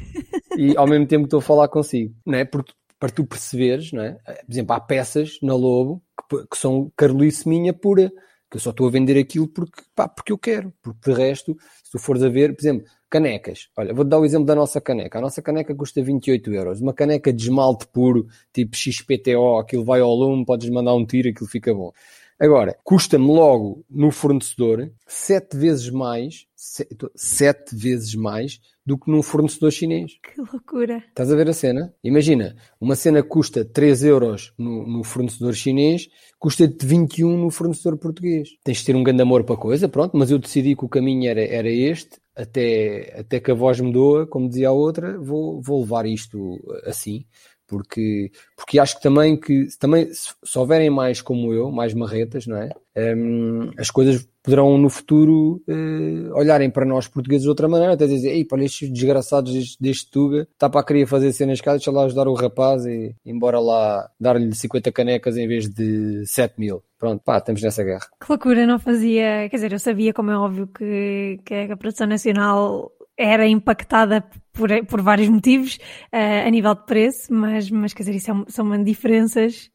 [0.57, 2.45] e ao mesmo tempo estou a falar consigo, não é?
[2.45, 4.11] Porque para tu perceberes, não é?
[4.11, 8.11] Por exemplo, há peças na Lobo que, que são carolice minha pura,
[8.49, 11.57] que eu só estou a vender aquilo porque, pá, porque eu quero, porque de resto,
[11.83, 13.67] se tu fores a ver, por exemplo, Canecas.
[13.77, 15.19] Olha, vou-te dar o exemplo da nossa caneca.
[15.19, 16.79] A nossa caneca custa 28 euros.
[16.79, 21.27] Uma caneca de esmalte puro, tipo XPTO, aquilo vai ao lume, podes mandar um tiro,
[21.27, 21.91] aquilo fica bom.
[22.39, 29.71] Agora, custa-me logo no fornecedor sete vezes mais, sete vezes mais do que num fornecedor
[29.71, 30.13] chinês.
[30.23, 31.03] Que loucura!
[31.09, 31.93] Estás a ver a cena?
[32.03, 38.49] Imagina, uma cena custa 3 euros no, no fornecedor chinês, custa-te 21 no fornecedor português.
[38.63, 40.89] Tens de ter um grande amor para a coisa, pronto, mas eu decidi que o
[40.89, 45.17] caminho era, era este, até, até que a voz me doa, como dizia a outra,
[45.19, 47.25] vou, vou levar isto assim
[47.71, 52.45] porque, porque acho que também que também se, se houverem mais como eu, mais marretas,
[52.45, 52.69] não é?
[53.15, 58.07] Um, as coisas poderão no futuro uh, olharem para nós portugueses de outra maneira, até
[58.07, 61.91] dizer, ei, para estes desgraçados deste, deste Tuga, está para querer fazer cenas cá, deixa
[61.91, 66.83] lá ajudar o rapaz e embora lá dar-lhe 50 canecas em vez de 7 mil.
[66.97, 68.07] Pronto, pá, estamos nessa guerra.
[68.19, 72.05] Que loucura, não fazia, quer dizer, eu sabia como é óbvio que, que a produção
[72.05, 74.23] nacional era impactada
[74.53, 75.77] por, por vários motivos
[76.13, 79.70] uh, a nível de preço, mas, mas quer dizer, isso é, são diferenças.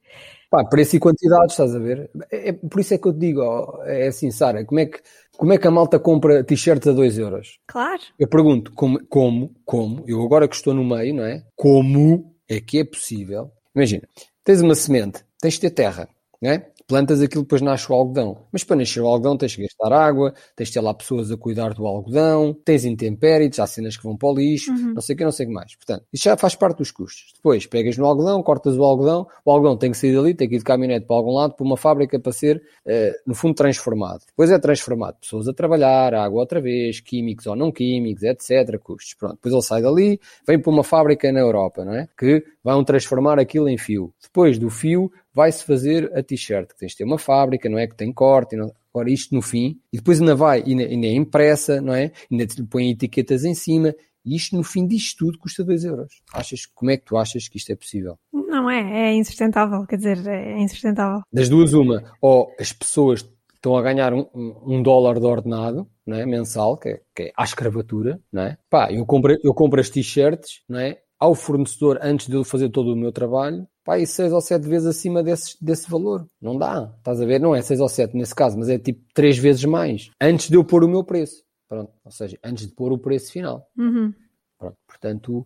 [0.50, 2.08] Pá, preço e quantidade, estás a ver?
[2.30, 3.42] É, é, por isso é que eu te digo,
[3.84, 5.00] é assim, Sara, como é que,
[5.36, 7.58] como é que a malta compra t-shirts a 2 euros?
[7.66, 8.02] Claro.
[8.18, 11.44] Eu pergunto, como, como, como, eu agora que estou no meio, não é?
[11.56, 13.50] Como é que é possível?
[13.74, 14.08] Imagina,
[14.44, 16.08] tens uma semente, tens de ter terra,
[16.40, 16.70] não é?
[16.86, 18.38] Plantas aquilo depois nasce o algodão.
[18.52, 21.36] Mas para nascer o algodão tens que gastar água, tens de ter lá pessoas a
[21.36, 24.94] cuidar do algodão, tens intempéries, há cenas que vão para o lixo, uhum.
[24.94, 25.74] não sei o que, não sei o que mais.
[25.74, 27.32] Portanto, isso já faz parte dos custos.
[27.34, 30.56] Depois pegas no algodão, cortas o algodão, o algodão tem que sair dali, tem que
[30.56, 34.20] ir de caminhonete para algum lado, para uma fábrica para ser, uh, no fundo, transformado.
[34.26, 38.78] Depois é transformado, pessoas a trabalhar, água outra vez, químicos ou não químicos, etc.
[38.78, 39.14] Custos.
[39.14, 42.08] Pronto, depois ele sai dali, vem para uma fábrica na Europa, não é?
[42.16, 44.12] Que vão transformar aquilo em fio.
[44.22, 47.86] Depois do fio, vai-se fazer a t-shirt, que tens de ter uma fábrica, não é?
[47.86, 48.72] Que tem corte, não...
[48.88, 52.10] agora isto no fim, e depois ainda vai, ainda, ainda é impressa, não é?
[52.32, 53.94] Ainda te põe etiquetas em cima,
[54.24, 56.22] e isto no fim disto tudo custa 2 euros.
[56.32, 58.18] Achas, como é que tu achas que isto é possível?
[58.32, 61.20] Não é, é insustentável, quer dizer, é insustentável.
[61.30, 66.16] Das duas uma, ou as pessoas estão a ganhar um, um, dólar de ordenado, não
[66.16, 66.24] é?
[66.24, 68.56] Mensal, que é, que é à escravatura, não é?
[68.70, 70.98] Pá, eu compro, eu compro as t-shirts, não é?
[71.18, 74.68] Ao fornecedor antes de eu fazer todo o meu trabalho, pá, e 6 ou 7
[74.68, 76.26] vezes acima desse, desse valor.
[76.40, 76.92] Não dá.
[76.98, 77.40] Estás a ver?
[77.40, 80.10] Não é 6 ou 7 nesse caso, mas é tipo 3 vezes mais.
[80.20, 81.42] Antes de eu pôr o meu preço.
[81.68, 81.92] Pronto.
[82.04, 83.66] Ou seja, antes de pôr o preço final.
[83.76, 84.12] Uhum.
[84.58, 84.76] Pronto.
[84.86, 85.44] Portanto,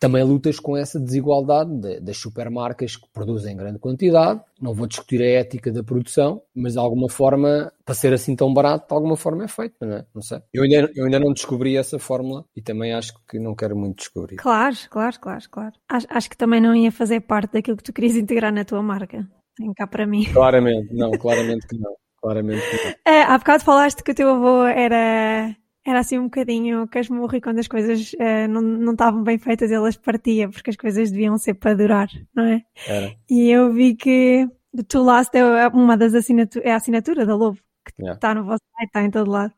[0.00, 4.40] também lutas com essa desigualdade de, das supermarcas que produzem grande quantidade.
[4.58, 8.52] Não vou discutir a ética da produção, mas de alguma forma, para ser assim tão
[8.52, 10.06] barato, de alguma forma é feito, não é?
[10.14, 10.40] Não sei.
[10.54, 13.98] Eu ainda, eu ainda não descobri essa fórmula e também acho que não quero muito
[13.98, 14.36] descobrir.
[14.36, 15.72] Claro, claro, claro, claro.
[15.86, 18.82] Acho, acho que também não ia fazer parte daquilo que tu querias integrar na tua
[18.82, 19.28] marca.
[19.54, 20.24] Tem cá para mim.
[20.32, 21.94] Claramente, não, claramente que não.
[22.22, 22.94] Claramente que não.
[23.12, 27.40] É, há bocado falaste que o teu avô era era assim um bocadinho casmurro e
[27.40, 31.10] quando as coisas uh, não, não estavam bem feitas ele as partia, porque as coisas
[31.10, 32.62] deviam ser para durar, não é?
[32.86, 33.14] Era.
[33.28, 34.48] E eu vi que
[34.88, 38.34] tu Last é uma das assinaturas, é a assinatura da Lobo, que está yeah.
[38.34, 39.52] no vosso site, está em todo lado.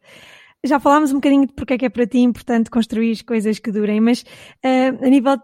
[0.64, 3.72] já falámos um bocadinho de porque é que é para ti importante construir coisas que
[3.72, 5.42] durem, mas uh, a nível de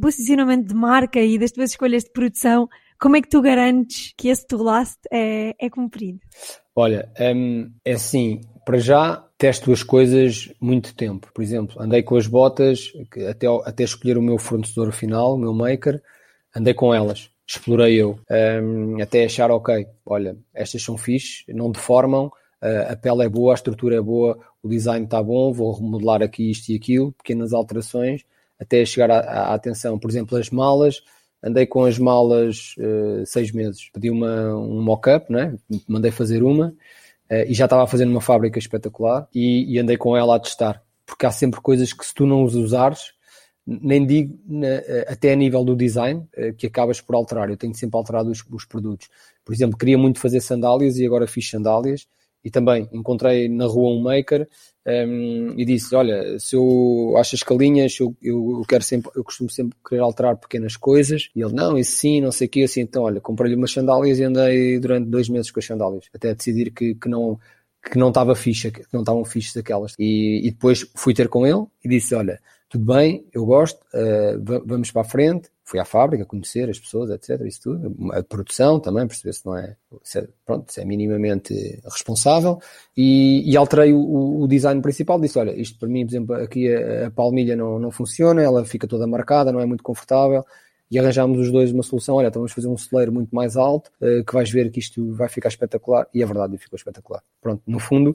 [0.00, 4.28] posicionamento de marca e das tuas escolhas de produção, como é que tu garantes que
[4.28, 6.20] esse to last é, é cumprido?
[6.74, 11.30] Olha, um, é assim, para já testo as coisas muito tempo.
[11.32, 12.92] Por exemplo, andei com as botas
[13.30, 16.02] até, até escolher o meu fornecedor final, o meu maker,
[16.54, 18.18] andei com elas, explorei eu,
[18.60, 22.28] um, até achar ok, olha, estas são fixe, não deformam,
[22.60, 26.50] a pele é boa, a estrutura é boa, o design está bom, vou remodelar aqui
[26.50, 28.24] isto e aquilo, pequenas alterações,
[28.58, 29.96] até chegar à, atenção.
[29.96, 31.04] Por exemplo, as malas,
[31.40, 35.54] andei com as malas uh, seis meses, pedi uma, um mock-up, né?
[35.86, 36.74] mandei fazer uma,
[37.30, 40.82] e já estava a fazer numa fábrica espetacular, e, e, andei com ela a testar,
[41.04, 43.12] porque há sempre coisas que se tu não os usares,
[43.66, 46.24] nem digo na, eh, até a nível do design,
[46.56, 49.08] que acabas por alterar, eu tenho sempre alterado os, os produtos.
[49.44, 52.06] Por exemplo, queria muito fazer sandálias e agora fiz sandálias,
[52.46, 54.48] e também encontrei na rua um maker
[54.86, 59.50] um, e disse: Olha, se eu acho as calinhas, eu, eu, quero sempre, eu costumo
[59.50, 61.28] sempre querer alterar pequenas coisas.
[61.34, 62.62] E ele: Não, isso sim, não sei o que.
[62.62, 66.32] Assim, então, olha, comprei-lhe umas sandálias e andei durante dois meses com as sandálias, até
[66.36, 67.36] decidir que, que não
[67.90, 69.94] que não estava ficha, que não estavam fichas aquelas.
[69.98, 74.62] E, e, depois fui ter com ele e disse: Olha, tudo bem, eu gosto, uh,
[74.64, 75.48] vamos para a frente.
[75.64, 77.40] Fui à fábrica conhecer as pessoas, etc.
[77.44, 78.12] Isso tudo.
[78.12, 82.60] A produção também, perceber se não é, se é, pronto, se é minimamente responsável.
[82.96, 85.20] E, e alterei o, o, design principal.
[85.20, 88.64] Disse: Olha, isto para mim, por exemplo, aqui a, a palmilha não, não funciona, ela
[88.64, 90.44] fica toda marcada, não é muito confortável
[90.90, 92.16] e arranjámos os dois uma solução.
[92.16, 95.12] Olha, então vamos fazer um celeiro muito mais alto, uh, que vais ver que isto
[95.14, 96.06] vai ficar espetacular.
[96.12, 97.22] E a verdade, ficou espetacular.
[97.40, 98.10] Pronto, no fundo,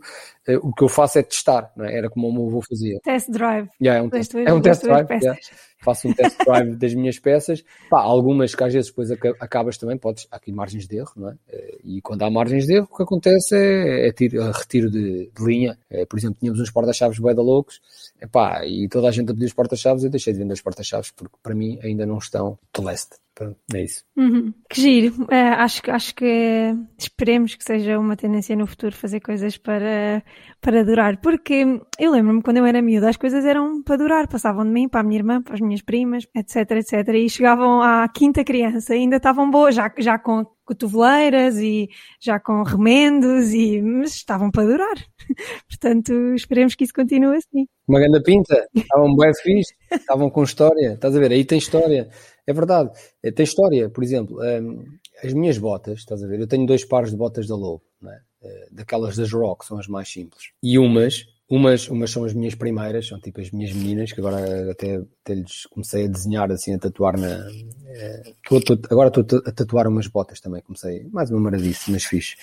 [0.47, 1.97] uh, o que eu faço é testar, não é?
[1.97, 2.99] era como o meu avô fazia.
[3.03, 3.69] Test drive.
[3.81, 5.09] Yeah, é um, test, é um test drive.
[5.09, 5.37] Yeah
[5.81, 7.63] faço um test drive das minhas peças.
[7.89, 11.29] Pá, algumas que às vezes depois acabas também, podes, há aqui margens de erro, não
[11.29, 11.35] é?
[11.49, 14.89] Eh, e quando há margens de erro, o que acontece é, é tiro, é retiro
[14.89, 15.77] de, de linha.
[15.89, 17.81] É, por exemplo, tínhamos uns porta-chaves bué da loucos,
[18.21, 21.11] epá, e toda a gente a pedir os porta-chaves, eu deixei de vender os porta-chaves
[21.11, 23.21] porque para mim ainda não estão de leste.
[23.33, 24.03] Pronto, é isso.
[24.17, 24.53] Uhum.
[24.69, 25.25] Que giro.
[25.31, 30.21] É, acho, acho que esperemos que seja uma tendência no futuro fazer coisas para,
[30.59, 31.19] para durar.
[31.21, 34.27] Porque eu lembro-me quando eu era miúda, as coisas eram para durar.
[34.27, 37.07] Passavam de mim para a minha irmã, para as minhas primas, etc, etc.
[37.15, 42.39] E chegavam à quinta criança e ainda estavam boas, já, já com cotoveleiras e já
[42.39, 44.95] com remendos, e, mas estavam para durar.
[45.67, 47.65] Portanto, esperemos que isso continue assim.
[47.87, 51.31] Uma grande pinta, estavam bem fixe, estavam com história, estás a ver?
[51.31, 52.09] Aí tem história.
[52.47, 52.91] É verdade,
[53.23, 53.89] é, tem história.
[53.89, 54.85] Por exemplo, um,
[55.23, 56.39] as minhas botas, estás a ver?
[56.39, 58.19] Eu tenho dois pares de botas da Lobo, é?
[58.43, 60.49] Eh, daquelas das Rock, são as mais simples.
[60.63, 64.71] E umas, umas, umas são as minhas primeiras, são tipo as minhas meninas, que agora
[64.71, 67.47] até, até lhes comecei a desenhar, assim, a tatuar na.
[67.85, 72.03] É, tô, tô, agora estou a tatuar umas botas também, comecei, mais uma maradice, mas
[72.03, 72.35] fixe.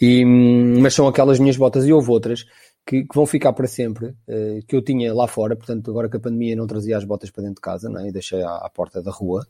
[0.00, 2.44] E, hum, mas são aquelas minhas botas e houve outras
[2.86, 6.16] que, que, vão ficar para sempre, uh, que eu tinha lá fora, portanto, agora que
[6.16, 8.08] a pandemia não trazia as botas para dentro de casa, não é?
[8.08, 9.46] e deixei à, à, porta da rua.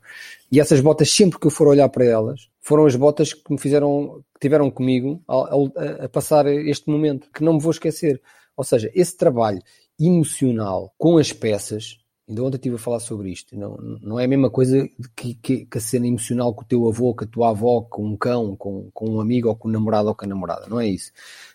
[0.50, 3.58] E essas botas, sempre que eu for olhar para elas, foram as botas que me
[3.58, 8.22] fizeram, que tiveram comigo a, a, a passar este momento, que não me vou esquecer.
[8.56, 9.60] Ou seja, esse trabalho
[9.98, 14.28] emocional com as peças, ainda ontem estive a falar sobre isto, não, não é a
[14.28, 17.50] mesma coisa que, que, que a cena emocional com o teu avô, com a tua
[17.50, 20.28] avó, com um cão, com, com um amigo, ou com um namorado ou com a
[20.28, 21.10] namorada, não é isso.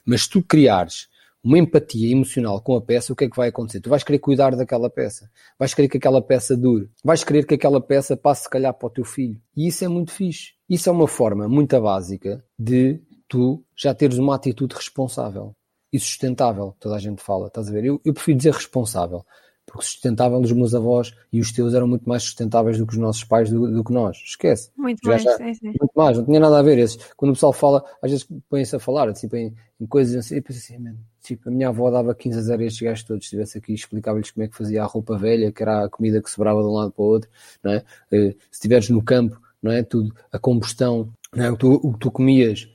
[0.05, 1.07] Mas tu criares
[1.43, 3.79] uma empatia emocional com a peça, o que é que vai acontecer?
[3.79, 7.53] Tu vais querer cuidar daquela peça, vais querer que aquela peça dure, vais querer que
[7.53, 9.39] aquela peça passe, se calhar, para o teu filho.
[9.55, 10.53] E isso é muito fixe.
[10.69, 15.55] Isso é uma forma muito básica de tu já teres uma atitude responsável
[15.91, 16.75] e sustentável.
[16.79, 17.85] Toda a gente fala, estás a ver?
[17.85, 19.23] Eu, eu prefiro dizer responsável,
[19.71, 22.99] porque sustentável os meus avós e os teus eram muito mais sustentáveis do que os
[22.99, 24.17] nossos pais, do, do que nós.
[24.17, 24.71] Esquece.
[24.75, 25.53] Muito mais, já, sim.
[25.63, 26.77] Muito mais, não tinha nada a ver.
[26.77, 30.35] Esses, quando o pessoal fala, às vezes põem-se a falar assim, em, em coisas assim,
[30.35, 33.23] eu penso assim, tipo, a minha avó dava 15 a 0 a estes gajos todos,
[33.23, 36.21] se estivesse aqui, explicava-lhes como é que fazia a roupa velha, que era a comida
[36.21, 37.29] que sobrava de um lado para o outro,
[37.63, 37.83] não é?
[38.11, 39.83] Eh, se estiveres no campo, não é?
[39.83, 41.49] Tudo, a combustão, não é?
[41.49, 42.67] o, que tu, o que tu comias,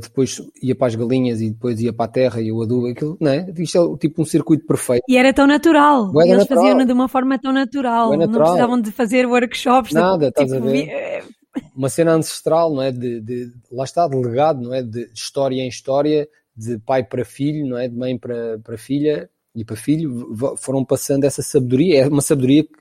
[0.00, 3.16] depois ia para as galinhas e depois ia para a terra e o adubo, aquilo,
[3.20, 3.46] não é?
[3.58, 5.04] Isto é tipo um circuito perfeito.
[5.08, 6.10] E era tão natural.
[6.10, 8.10] Boa Eles faziam de uma forma tão natural.
[8.16, 8.28] natural.
[8.28, 9.92] Não precisavam de fazer workshops.
[9.92, 10.88] Nada, de, estás tipo, a ver?
[10.88, 11.22] Eh,
[11.76, 12.90] uma cena ancestral, não é?
[12.90, 14.82] De, de, lá está, de legado, não é?
[14.82, 17.88] De história em história, de pai para filho, não é?
[17.88, 22.02] De mãe para, para filha e para filho, foram passando essa sabedoria.
[22.02, 22.72] É uma sabedoria que,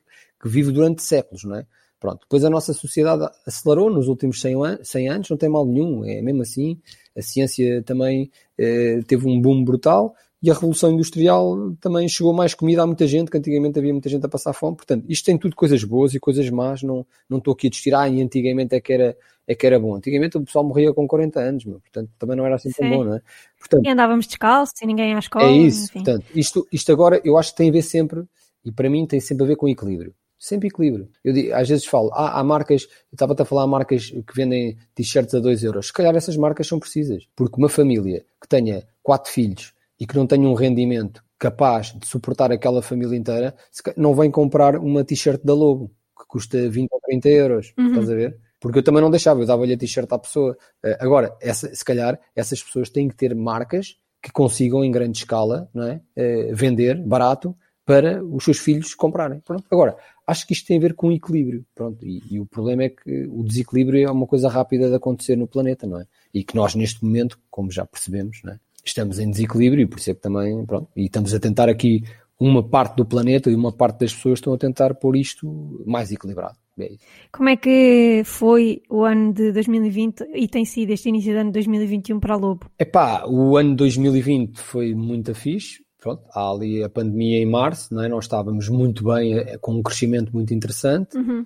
[0.42, 1.66] que vive durante séculos, não é?
[2.00, 5.66] Pronto, depois a nossa sociedade acelerou nos últimos 100, an 100 anos, não tem mal
[5.66, 6.80] nenhum, é mesmo assim.
[7.16, 12.54] A ciência também eh, teve um boom brutal, e a Revolução Industrial também chegou mais
[12.54, 14.76] comida a muita gente, que antigamente havia muita gente a passar fome.
[14.76, 16.84] Portanto, isto tem tudo coisas boas e coisas más.
[16.84, 19.80] Não, não estou aqui a discutir, ah, e antigamente é que, era, é que era
[19.80, 19.96] bom.
[19.96, 21.80] Antigamente o pessoal morria com 40 anos, meu.
[21.80, 22.84] portanto também não era assim Sim.
[22.84, 23.22] tão bom, não é?
[23.58, 25.46] Portanto, e andávamos descalços e ninguém à escola.
[25.46, 26.04] É isso, enfim.
[26.04, 28.24] portanto, isto, isto agora eu acho que tem a ver sempre,
[28.64, 30.14] e para mim tem sempre a ver com equilíbrio.
[30.40, 31.10] Sempre equilíbrio.
[31.24, 34.36] Eu digo, às vezes falo, ah, há marcas, eu estava-te a falar há marcas que
[34.36, 35.88] vendem t-shirts a 2 euros.
[35.88, 37.28] Se calhar essas marcas são precisas.
[37.36, 42.08] Porque uma família que tenha quatro filhos e que não tenha um rendimento capaz de
[42.08, 43.56] suportar aquela família inteira,
[43.96, 47.74] não vem comprar uma t-shirt da Lobo, que custa 20 ou 30 euros.
[47.78, 47.90] Uhum.
[47.90, 48.38] Estás a ver?
[48.60, 50.58] Porque eu também não deixava, eu dava-lhe a t-shirt à pessoa.
[50.84, 55.20] Eh, agora, essa, se calhar, essas pessoas têm que ter marcas que consigam, em grande
[55.20, 56.02] escala, não é?
[56.16, 59.40] Eh, vender barato para os seus filhos comprarem.
[59.42, 59.64] Pronto.
[59.72, 59.96] Agora,
[60.28, 61.66] acho que isto tem a ver com equilíbrio.
[61.74, 62.06] Pronto.
[62.06, 65.48] E, e, o problema é que o desequilíbrio é uma coisa rápida de acontecer no
[65.48, 66.06] planeta, não é?
[66.34, 68.60] E que nós, neste momento, como já percebemos, é?
[68.84, 72.04] estamos em desequilíbrio e por isso é que também, pronto, e estamos a tentar aqui,
[72.40, 76.12] uma parte do planeta e uma parte das pessoas estão a tentar pôr isto mais
[76.12, 76.56] equilibrado.
[76.80, 76.92] É
[77.32, 81.50] Como é que foi o ano de 2020 e tem sido este início de ano
[81.50, 82.70] de 2021 para a Lobo?
[82.78, 87.94] Epá, o ano de 2020 foi muito fixe, pronto, há ali a pandemia em março,
[87.94, 88.08] não é?
[88.08, 91.18] nós estávamos muito bem, eh, com um crescimento muito interessante.
[91.18, 91.46] Uhum.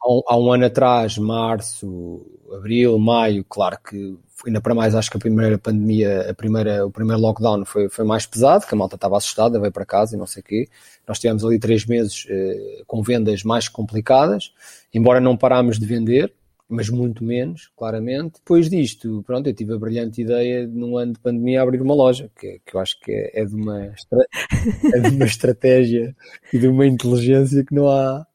[0.00, 5.08] Há, um, há, um, ano atrás, março, abril, maio, claro que ainda para mais acho
[5.08, 8.76] que a primeira pandemia, a primeira, o primeiro lockdown foi, foi mais pesado, que a
[8.76, 10.68] malta estava assustada, veio para casa e não sei o quê.
[11.06, 14.52] Nós tivemos ali três meses eh, com vendas mais complicadas,
[14.92, 16.34] embora não parámos de vender,
[16.72, 18.34] mas muito menos, claramente.
[18.38, 21.94] Depois disto, pronto, eu tive a brilhante ideia de, num ano de pandemia, abrir uma
[21.94, 26.16] loja, que, que eu acho que é, é de uma, é de uma estratégia
[26.52, 28.26] e de uma inteligência que não há,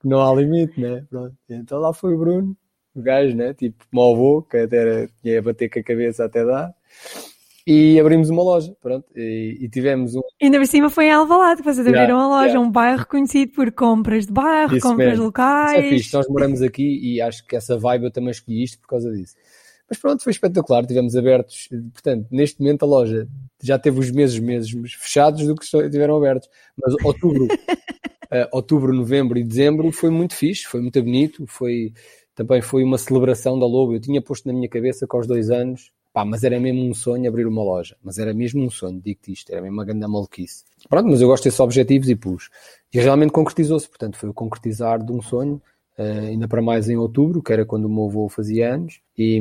[0.00, 1.04] que não há limite, né?
[1.08, 1.36] Pronto.
[1.48, 2.56] Então lá foi o Bruno,
[2.94, 3.52] o gajo, né?
[3.54, 6.74] Tipo, meu que até era, tinha a bater com a cabeça até dar
[7.66, 10.20] e abrimos uma loja, pronto, e, e tivemos um...
[10.40, 12.60] Ainda por cima foi em Alvalade que vocês abriram yeah, uma loja, yeah.
[12.60, 15.24] um bairro conhecido por compras de bairro, Isso compras mesmo.
[15.26, 15.78] locais...
[15.78, 18.80] Isso é fixe, nós moramos aqui e acho que essa vibe eu também escolhi isto
[18.80, 19.34] por causa disso.
[19.88, 23.28] Mas pronto, foi espetacular, tivemos abertos, portanto, neste momento a loja
[23.62, 26.48] já teve os meses mesmos fechados do que estiveram abertos,
[26.82, 27.48] mas outubro, uh,
[28.50, 31.92] outubro, novembro e dezembro foi muito fixe, foi muito bonito, foi,
[32.34, 35.50] também foi uma celebração da Lobo, eu tinha posto na minha cabeça que aos dois
[35.50, 37.96] anos Pá, mas era mesmo um sonho abrir uma loja.
[38.02, 39.50] Mas era mesmo um sonho, digo-te isto.
[39.50, 40.64] Era mesmo uma grande maluquice.
[40.88, 42.50] Pronto, mas eu gosto desses objetivos e pus.
[42.92, 43.88] E realmente concretizou-se.
[43.88, 45.60] Portanto, foi o concretizar de um sonho.
[45.98, 49.00] Uh, ainda para mais em outubro, que era quando o meu avô fazia anos.
[49.16, 49.40] E,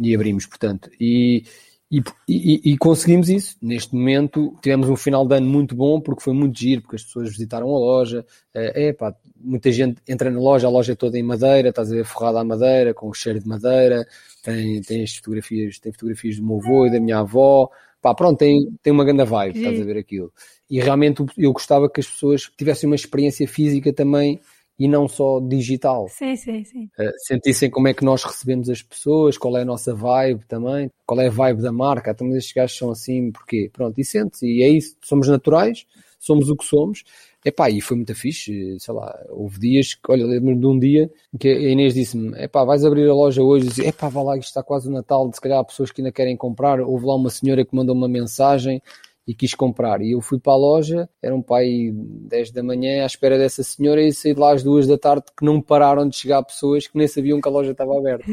[0.00, 0.88] e abrimos, portanto.
[1.00, 1.44] E,
[1.90, 3.56] e, e, e, conseguimos isso.
[3.60, 7.04] Neste momento tivemos um final de ano muito bom porque foi muito giro, porque as
[7.04, 8.24] pessoas visitaram a loja.
[8.52, 11.94] É, pá, muita gente entra na loja, a loja é toda em madeira, estás a
[11.94, 14.06] ver forrada à madeira, com o cheiro de madeira.
[14.42, 17.70] Tem, tem as fotografias, tem fotografias do meu avô e da minha avó.
[18.00, 20.32] Pá, pronto, tem, tem uma grande vibe, estás a ver aquilo.
[20.68, 24.40] E realmente eu gostava que as pessoas tivessem uma experiência física também
[24.78, 26.08] e não só digital.
[26.08, 26.84] Sim, sim, sim.
[26.98, 30.90] Uh, sentissem como é que nós recebemos as pessoas, qual é a nossa vibe também,
[31.06, 32.10] qual é a vibe da marca.
[32.10, 33.70] Então, estes gajos são assim, porquê?
[33.72, 35.86] Pronto, e sente-se, e é isso, somos naturais,
[36.18, 37.04] somos o que somos.
[37.44, 41.46] Epá, e foi muito fixe, sei lá, houve dias olha, lembro-me de um dia que
[41.46, 44.48] a Inês disse-me, epá, vais abrir a loja hoje, e disse, epá, vá lá, isto
[44.48, 47.28] está quase o Natal, se calhar há pessoas que ainda querem comprar, houve lá uma
[47.28, 48.80] senhora que mandou uma mensagem,
[49.26, 50.00] e quis comprar.
[50.02, 53.62] E eu fui para a loja, era um pai 10 da manhã à espera dessa
[53.62, 56.86] senhora e saí de lá às duas da tarde que não pararam de chegar pessoas
[56.86, 58.30] que nem sabiam que a loja estava aberta.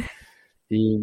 [0.70, 1.00] E...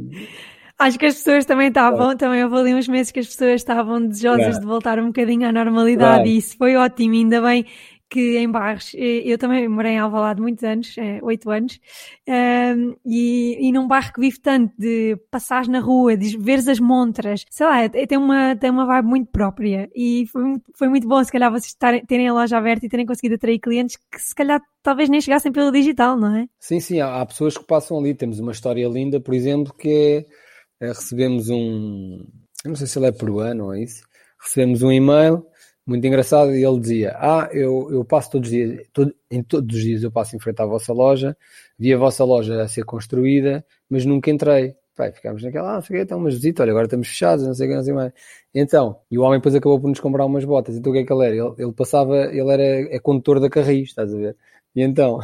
[0.78, 4.06] Acho que as pessoas também estavam, também houve ali uns meses que as pessoas estavam
[4.06, 6.28] desejosas de voltar um bocadinho à normalidade claro.
[6.28, 7.66] e isso foi ótimo, ainda bem
[8.08, 11.78] que em Barros, eh, eu também morei em Alvalade muitos anos, eh, oito anos,
[12.26, 16.80] um, e, e num bairro que vive tanto de passares na rua, de veres as
[16.80, 20.42] montras, sei lá, é, tem uma, tem uma vibe muito própria e foi,
[20.74, 23.58] foi muito bom se calhar vocês tarem, terem a loja aberta e terem conseguido atrair
[23.58, 26.46] clientes que se calhar talvez nem chegassem pelo digital, não é?
[26.58, 30.26] Sim, sim, há, há pessoas que passam ali, temos uma história linda, por exemplo, que
[30.80, 32.24] é, é recebemos um,
[32.64, 34.02] eu não sei se ele é peruano ou é isso,
[34.40, 35.44] recebemos um e-mail
[35.88, 39.74] muito engraçado, e ele dizia: Ah, eu, eu passo todos os dias, todo, em todos
[39.74, 41.36] os dias eu passo em frente à vossa loja,
[41.78, 44.76] vi a vossa loja a ser construída, mas nunca entrei.
[44.94, 47.70] Pai, ficámos naquela, ah, fiquei então umas visitas, olha, agora estamos fechados, não sei o
[47.70, 48.12] que, não sei mais.
[48.52, 50.76] Então, e o homem depois acabou por nos comprar umas botas.
[50.76, 51.36] Então o que é que ele era?
[51.36, 54.36] Ele, ele passava, ele era é condutor da Carris, estás a ver?
[54.74, 55.20] E então,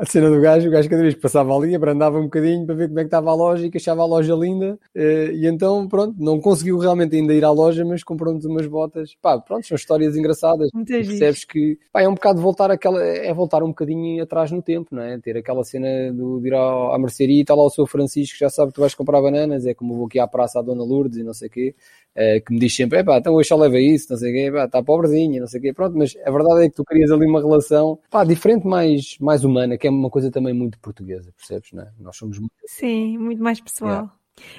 [0.00, 2.74] a cena do gajo, o gajo cada vez que passava ali, abrandava um bocadinho para
[2.74, 4.78] ver como é que estava a loja e que achava a loja linda.
[4.94, 9.14] Eh, e então, pronto, não conseguiu realmente ainda ir à loja, mas comprou-nos umas botas.
[9.20, 10.70] Pá, pronto, são histórias engraçadas.
[10.72, 14.62] Muito percebes que, pá, é um bocado voltar aquela, é voltar um bocadinho atrás no
[14.62, 15.18] tempo, não é?
[15.18, 18.38] Ter aquela cena do, de ir à, à mercearia e está lá o seu Francisco,
[18.38, 20.82] já sabe que tu vais comprar bananas, é como vou aqui à praça à Dona
[20.82, 21.74] Lourdes e não sei o quê.
[22.10, 24.50] Uh, que me diz sempre, pá, então hoje só leva isso, não sei o quê,
[24.52, 27.08] pá, está pobrezinha, não sei o quê, pronto, mas a verdade é que tu querias
[27.12, 31.32] ali uma relação, pá, diferente, mais, mais humana, que é uma coisa também muito portuguesa,
[31.36, 31.92] percebes, não é?
[31.98, 32.52] Nós somos muito...
[32.66, 33.90] Sim, muito mais pessoal.
[33.90, 34.12] Yeah.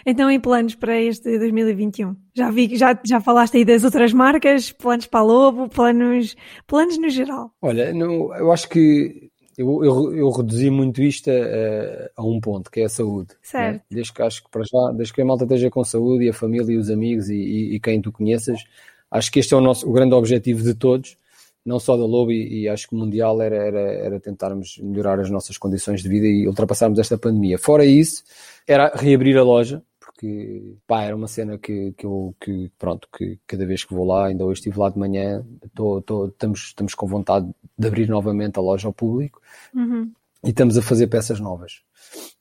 [0.06, 2.16] Então, em planos para este 2021?
[2.36, 6.36] Já vi já, já falaste aí das outras marcas, planos para a Lobo, planos,
[6.68, 7.52] planos no geral.
[7.62, 12.72] Olha, não, eu acho que eu, eu, eu, reduzi muito isto a, a, um ponto,
[12.72, 13.30] que é a saúde.
[13.32, 13.38] Né?
[13.42, 13.76] Certo.
[13.76, 13.82] Né?
[13.92, 16.34] Desde que acho que para já, desde que a malta esteja com saúde e a
[16.34, 18.64] família e os amigos e, e, e quem tu conheças,
[19.10, 21.18] acho que este é o nosso o grande objetivo de todos,
[21.66, 25.20] não só da Lobo e, e acho que o mundial era, era, era tentarmos melhorar
[25.20, 27.58] as nossas condições de vida e ultrapassarmos esta pandemia.
[27.58, 28.24] Fora isso,
[28.68, 33.40] era reabrir a loja, porque pá, era uma cena que, que eu que, pronto, que
[33.48, 35.44] cada vez que vou lá, ainda hoje estive lá de manhã,
[35.74, 39.42] tô, tô, estamos, estamos com vontade de abrir novamente a loja ao público
[39.74, 40.12] uhum.
[40.44, 41.82] e estamos a fazer peças novas.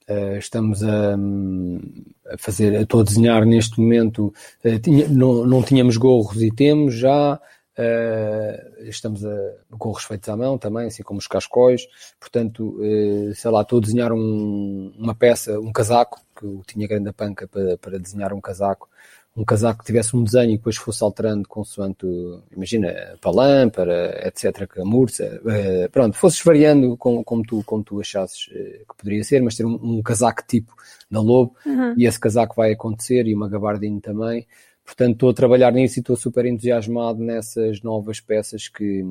[0.09, 5.97] Uh, estamos a, a, fazer, estou a desenhar neste momento, uh, tinha, não, não tínhamos
[5.97, 7.41] gorros e temos já,
[7.81, 11.87] Uh, estamos a, gorros feitos à mão também, assim como os cascóis.
[12.21, 16.87] Portanto, uh, sei lá, estou a desenhar um, uma peça, um casaco, que eu tinha
[16.87, 18.87] grande panca para, para desenhar um casaco.
[19.35, 22.05] Um casaco que tivesse um desenho e depois fosse alterando consoante,
[22.55, 27.83] imagina, para lâmpada, etc., que a mursa, uh, pronto, fosses variando como, como, tu, como
[27.83, 30.75] tu achasses que poderia ser, mas ter um, um casaco tipo
[31.09, 31.95] na Lobo, uhum.
[31.97, 34.47] e esse casaco vai acontecer, e uma gabardine também.
[34.91, 39.05] Portanto, estou a trabalhar nisso e estou super entusiasmado nessas novas peças que,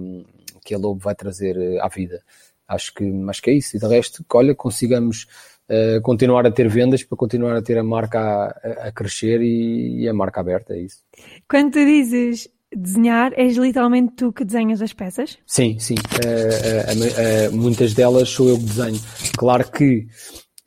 [0.66, 2.22] que a Lobo vai trazer eh, à vida.
[2.68, 3.78] Acho que, acho que é isso.
[3.78, 5.26] E de resto, olha, consigamos
[5.70, 10.02] uh, continuar a ter vendas para continuar a ter a marca a, a crescer e,
[10.02, 11.02] e, a marca aberta, é isso.
[11.50, 15.40] Quando tu dizes desenhar, és literalmente tu que desenhas as peças?
[15.48, 15.96] Sim, sim.
[15.96, 19.00] Uh, uh, muitas delas sou eu que desenho.
[19.38, 20.08] Claro que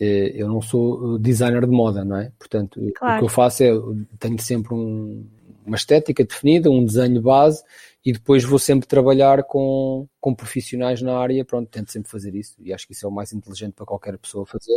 [0.03, 2.33] eu não sou designer de moda, não é?
[2.39, 3.17] Portanto, claro.
[3.17, 3.71] o que eu faço é,
[4.19, 5.25] tenho sempre um,
[5.67, 7.63] uma estética definida, um desenho base
[8.05, 12.57] e depois vou sempre trabalhar com, com profissionais na área, pronto, tento sempre fazer isso
[12.61, 14.77] e acho que isso é o mais inteligente para qualquer pessoa fazer.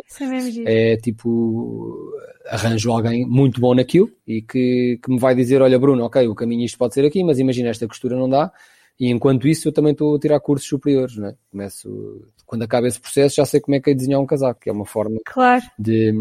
[0.68, 2.14] É tipo,
[2.46, 6.36] arranjo alguém muito bom naquilo e que, que me vai dizer, olha Bruno, ok, o
[6.36, 8.52] caminho isto pode ser aqui, mas imagina esta costura não dá,
[9.00, 11.36] e enquanto isso eu também estou a tirar cursos superiores, não é?
[11.52, 14.70] Começo quando acaba esse processo, já sei como é que é desenhar um casaco, que
[14.70, 15.64] é uma forma claro.
[15.80, 16.12] de,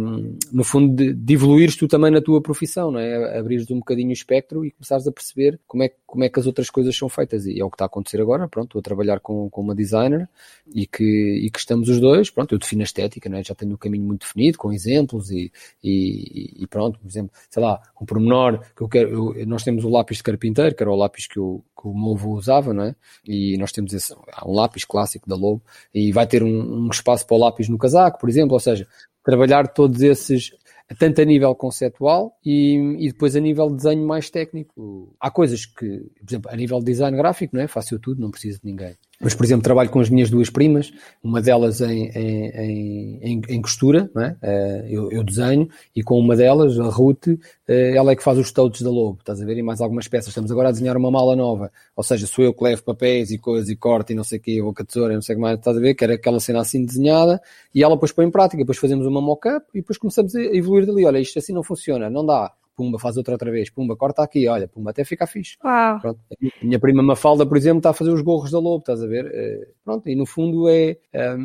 [0.53, 3.39] no fundo, de, de evoluires tu também na tua profissão, não é?
[3.39, 6.47] Abrires um bocadinho o espectro e começares a perceber como é, como é que as
[6.47, 7.45] outras coisas são feitas.
[7.47, 9.75] E é o que está a acontecer agora, pronto, estou a trabalhar com, com uma
[9.75, 10.29] designer
[10.73, 13.45] e que, e que estamos os dois, pronto, eu defino a estética, não é?
[13.45, 15.53] Já tenho o um caminho muito definido, com exemplos e,
[15.83, 19.85] e, e, pronto, por exemplo, sei lá, um pormenor que eu quero, eu, nós temos
[19.85, 22.64] o lápis de carpinteiro, que era o lápis que, eu, que o meu avô usava,
[22.73, 22.95] não é?
[23.27, 25.63] E nós temos esse, há um lápis clássico da Lobo
[25.93, 28.87] e vai ter um, um espaço para o lápis no casaco, por exemplo, ou seja,
[29.23, 30.53] trabalhar todos esses
[30.99, 35.15] tanto a nível conceptual e, e, depois a nível de desenho mais técnico.
[35.19, 37.67] Há coisas que, por exemplo, a nível de design gráfico, não é?
[37.67, 38.95] Faço eu tudo, não preciso de ninguém.
[39.25, 43.63] Mas, por exemplo, trabalho com as minhas duas primas, uma delas em, em, em, em
[43.63, 44.37] costura, é?
[44.43, 45.67] Eh, eu, eu, desenho,
[45.97, 47.29] e com uma delas, a Ruth,
[47.67, 49.57] eh, ela é que faz os totes da Lobo, estás a ver?
[49.57, 50.29] E mais algumas peças.
[50.29, 53.39] Estamos agora a desenhar uma mala nova, ou seja, sou eu que levo papéis e
[53.39, 55.39] coisas e corte e não sei o quê, ou com a tesoura não sei o
[55.39, 55.95] que mais, estás a ver?
[55.95, 57.41] Que era aquela cena assim desenhada,
[57.75, 60.85] e ela depois põe em prática, depois fazemos uma mock-up e depois começamos a evoluir
[60.85, 61.07] dali.
[61.07, 64.47] Olha, isto assim não funciona, não dá pumba, faz outra outra vez, pumba, corta aqui,
[64.49, 65.57] olha, pumba, até fica fixe.
[65.65, 66.01] Uau.
[66.01, 66.21] Pronto.
[66.33, 69.07] A minha prima Mafalda, por exemplo, está a fazer os gorros da Lobo, estás a
[69.07, 69.27] ver?
[69.33, 71.37] É, pronto, e no fundo é, é,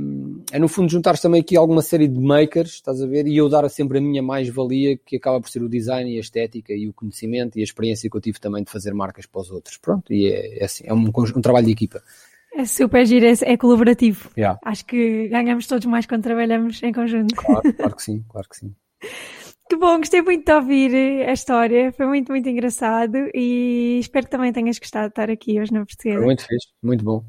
[0.51, 3.27] é no fundo juntar também aqui alguma série de makers, estás a ver?
[3.27, 6.21] E eu dar sempre a minha mais-valia, que acaba por ser o design e a
[6.21, 9.41] estética e o conhecimento e a experiência que eu tive também de fazer marcas para
[9.41, 9.77] os outros.
[9.77, 12.01] Pronto, e é, é assim, é um, um trabalho de equipa.
[12.53, 14.29] É super giro, é, é colaborativo.
[14.35, 14.59] Yeah.
[14.65, 17.35] Acho que ganhamos todos mais quando trabalhamos em conjunto.
[17.35, 18.75] Claro, claro que sim, claro que sim.
[19.69, 20.95] Que bom, gostei muito de ouvir
[21.27, 25.61] a história, foi muito, muito engraçado e espero que também tenhas gostado de estar aqui
[25.61, 26.17] hoje na Portuguesa.
[26.17, 27.23] Foi muito fixe, muito bom.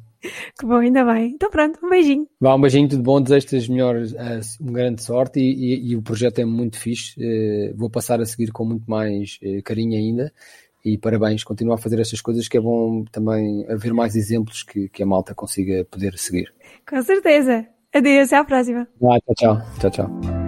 [0.58, 1.32] Que bom, ainda bem.
[1.34, 2.26] Então pronto, um beijinho.
[2.40, 4.14] Vá, um beijinho, tudo bom, desejo-te as melhores,
[4.58, 8.24] uma grande sorte e, e, e, o projeto é muito fixe, uh, vou passar a
[8.24, 10.32] seguir com muito mais carinho ainda
[10.82, 14.88] e parabéns, continua a fazer estas coisas que é bom também haver mais exemplos que,
[14.88, 16.54] que a malta consiga poder seguir.
[16.88, 17.66] Com certeza.
[17.92, 18.88] Adeus, até à próxima.
[19.02, 19.62] Ah, tchau, tchau.
[19.78, 20.39] tchau, tchau.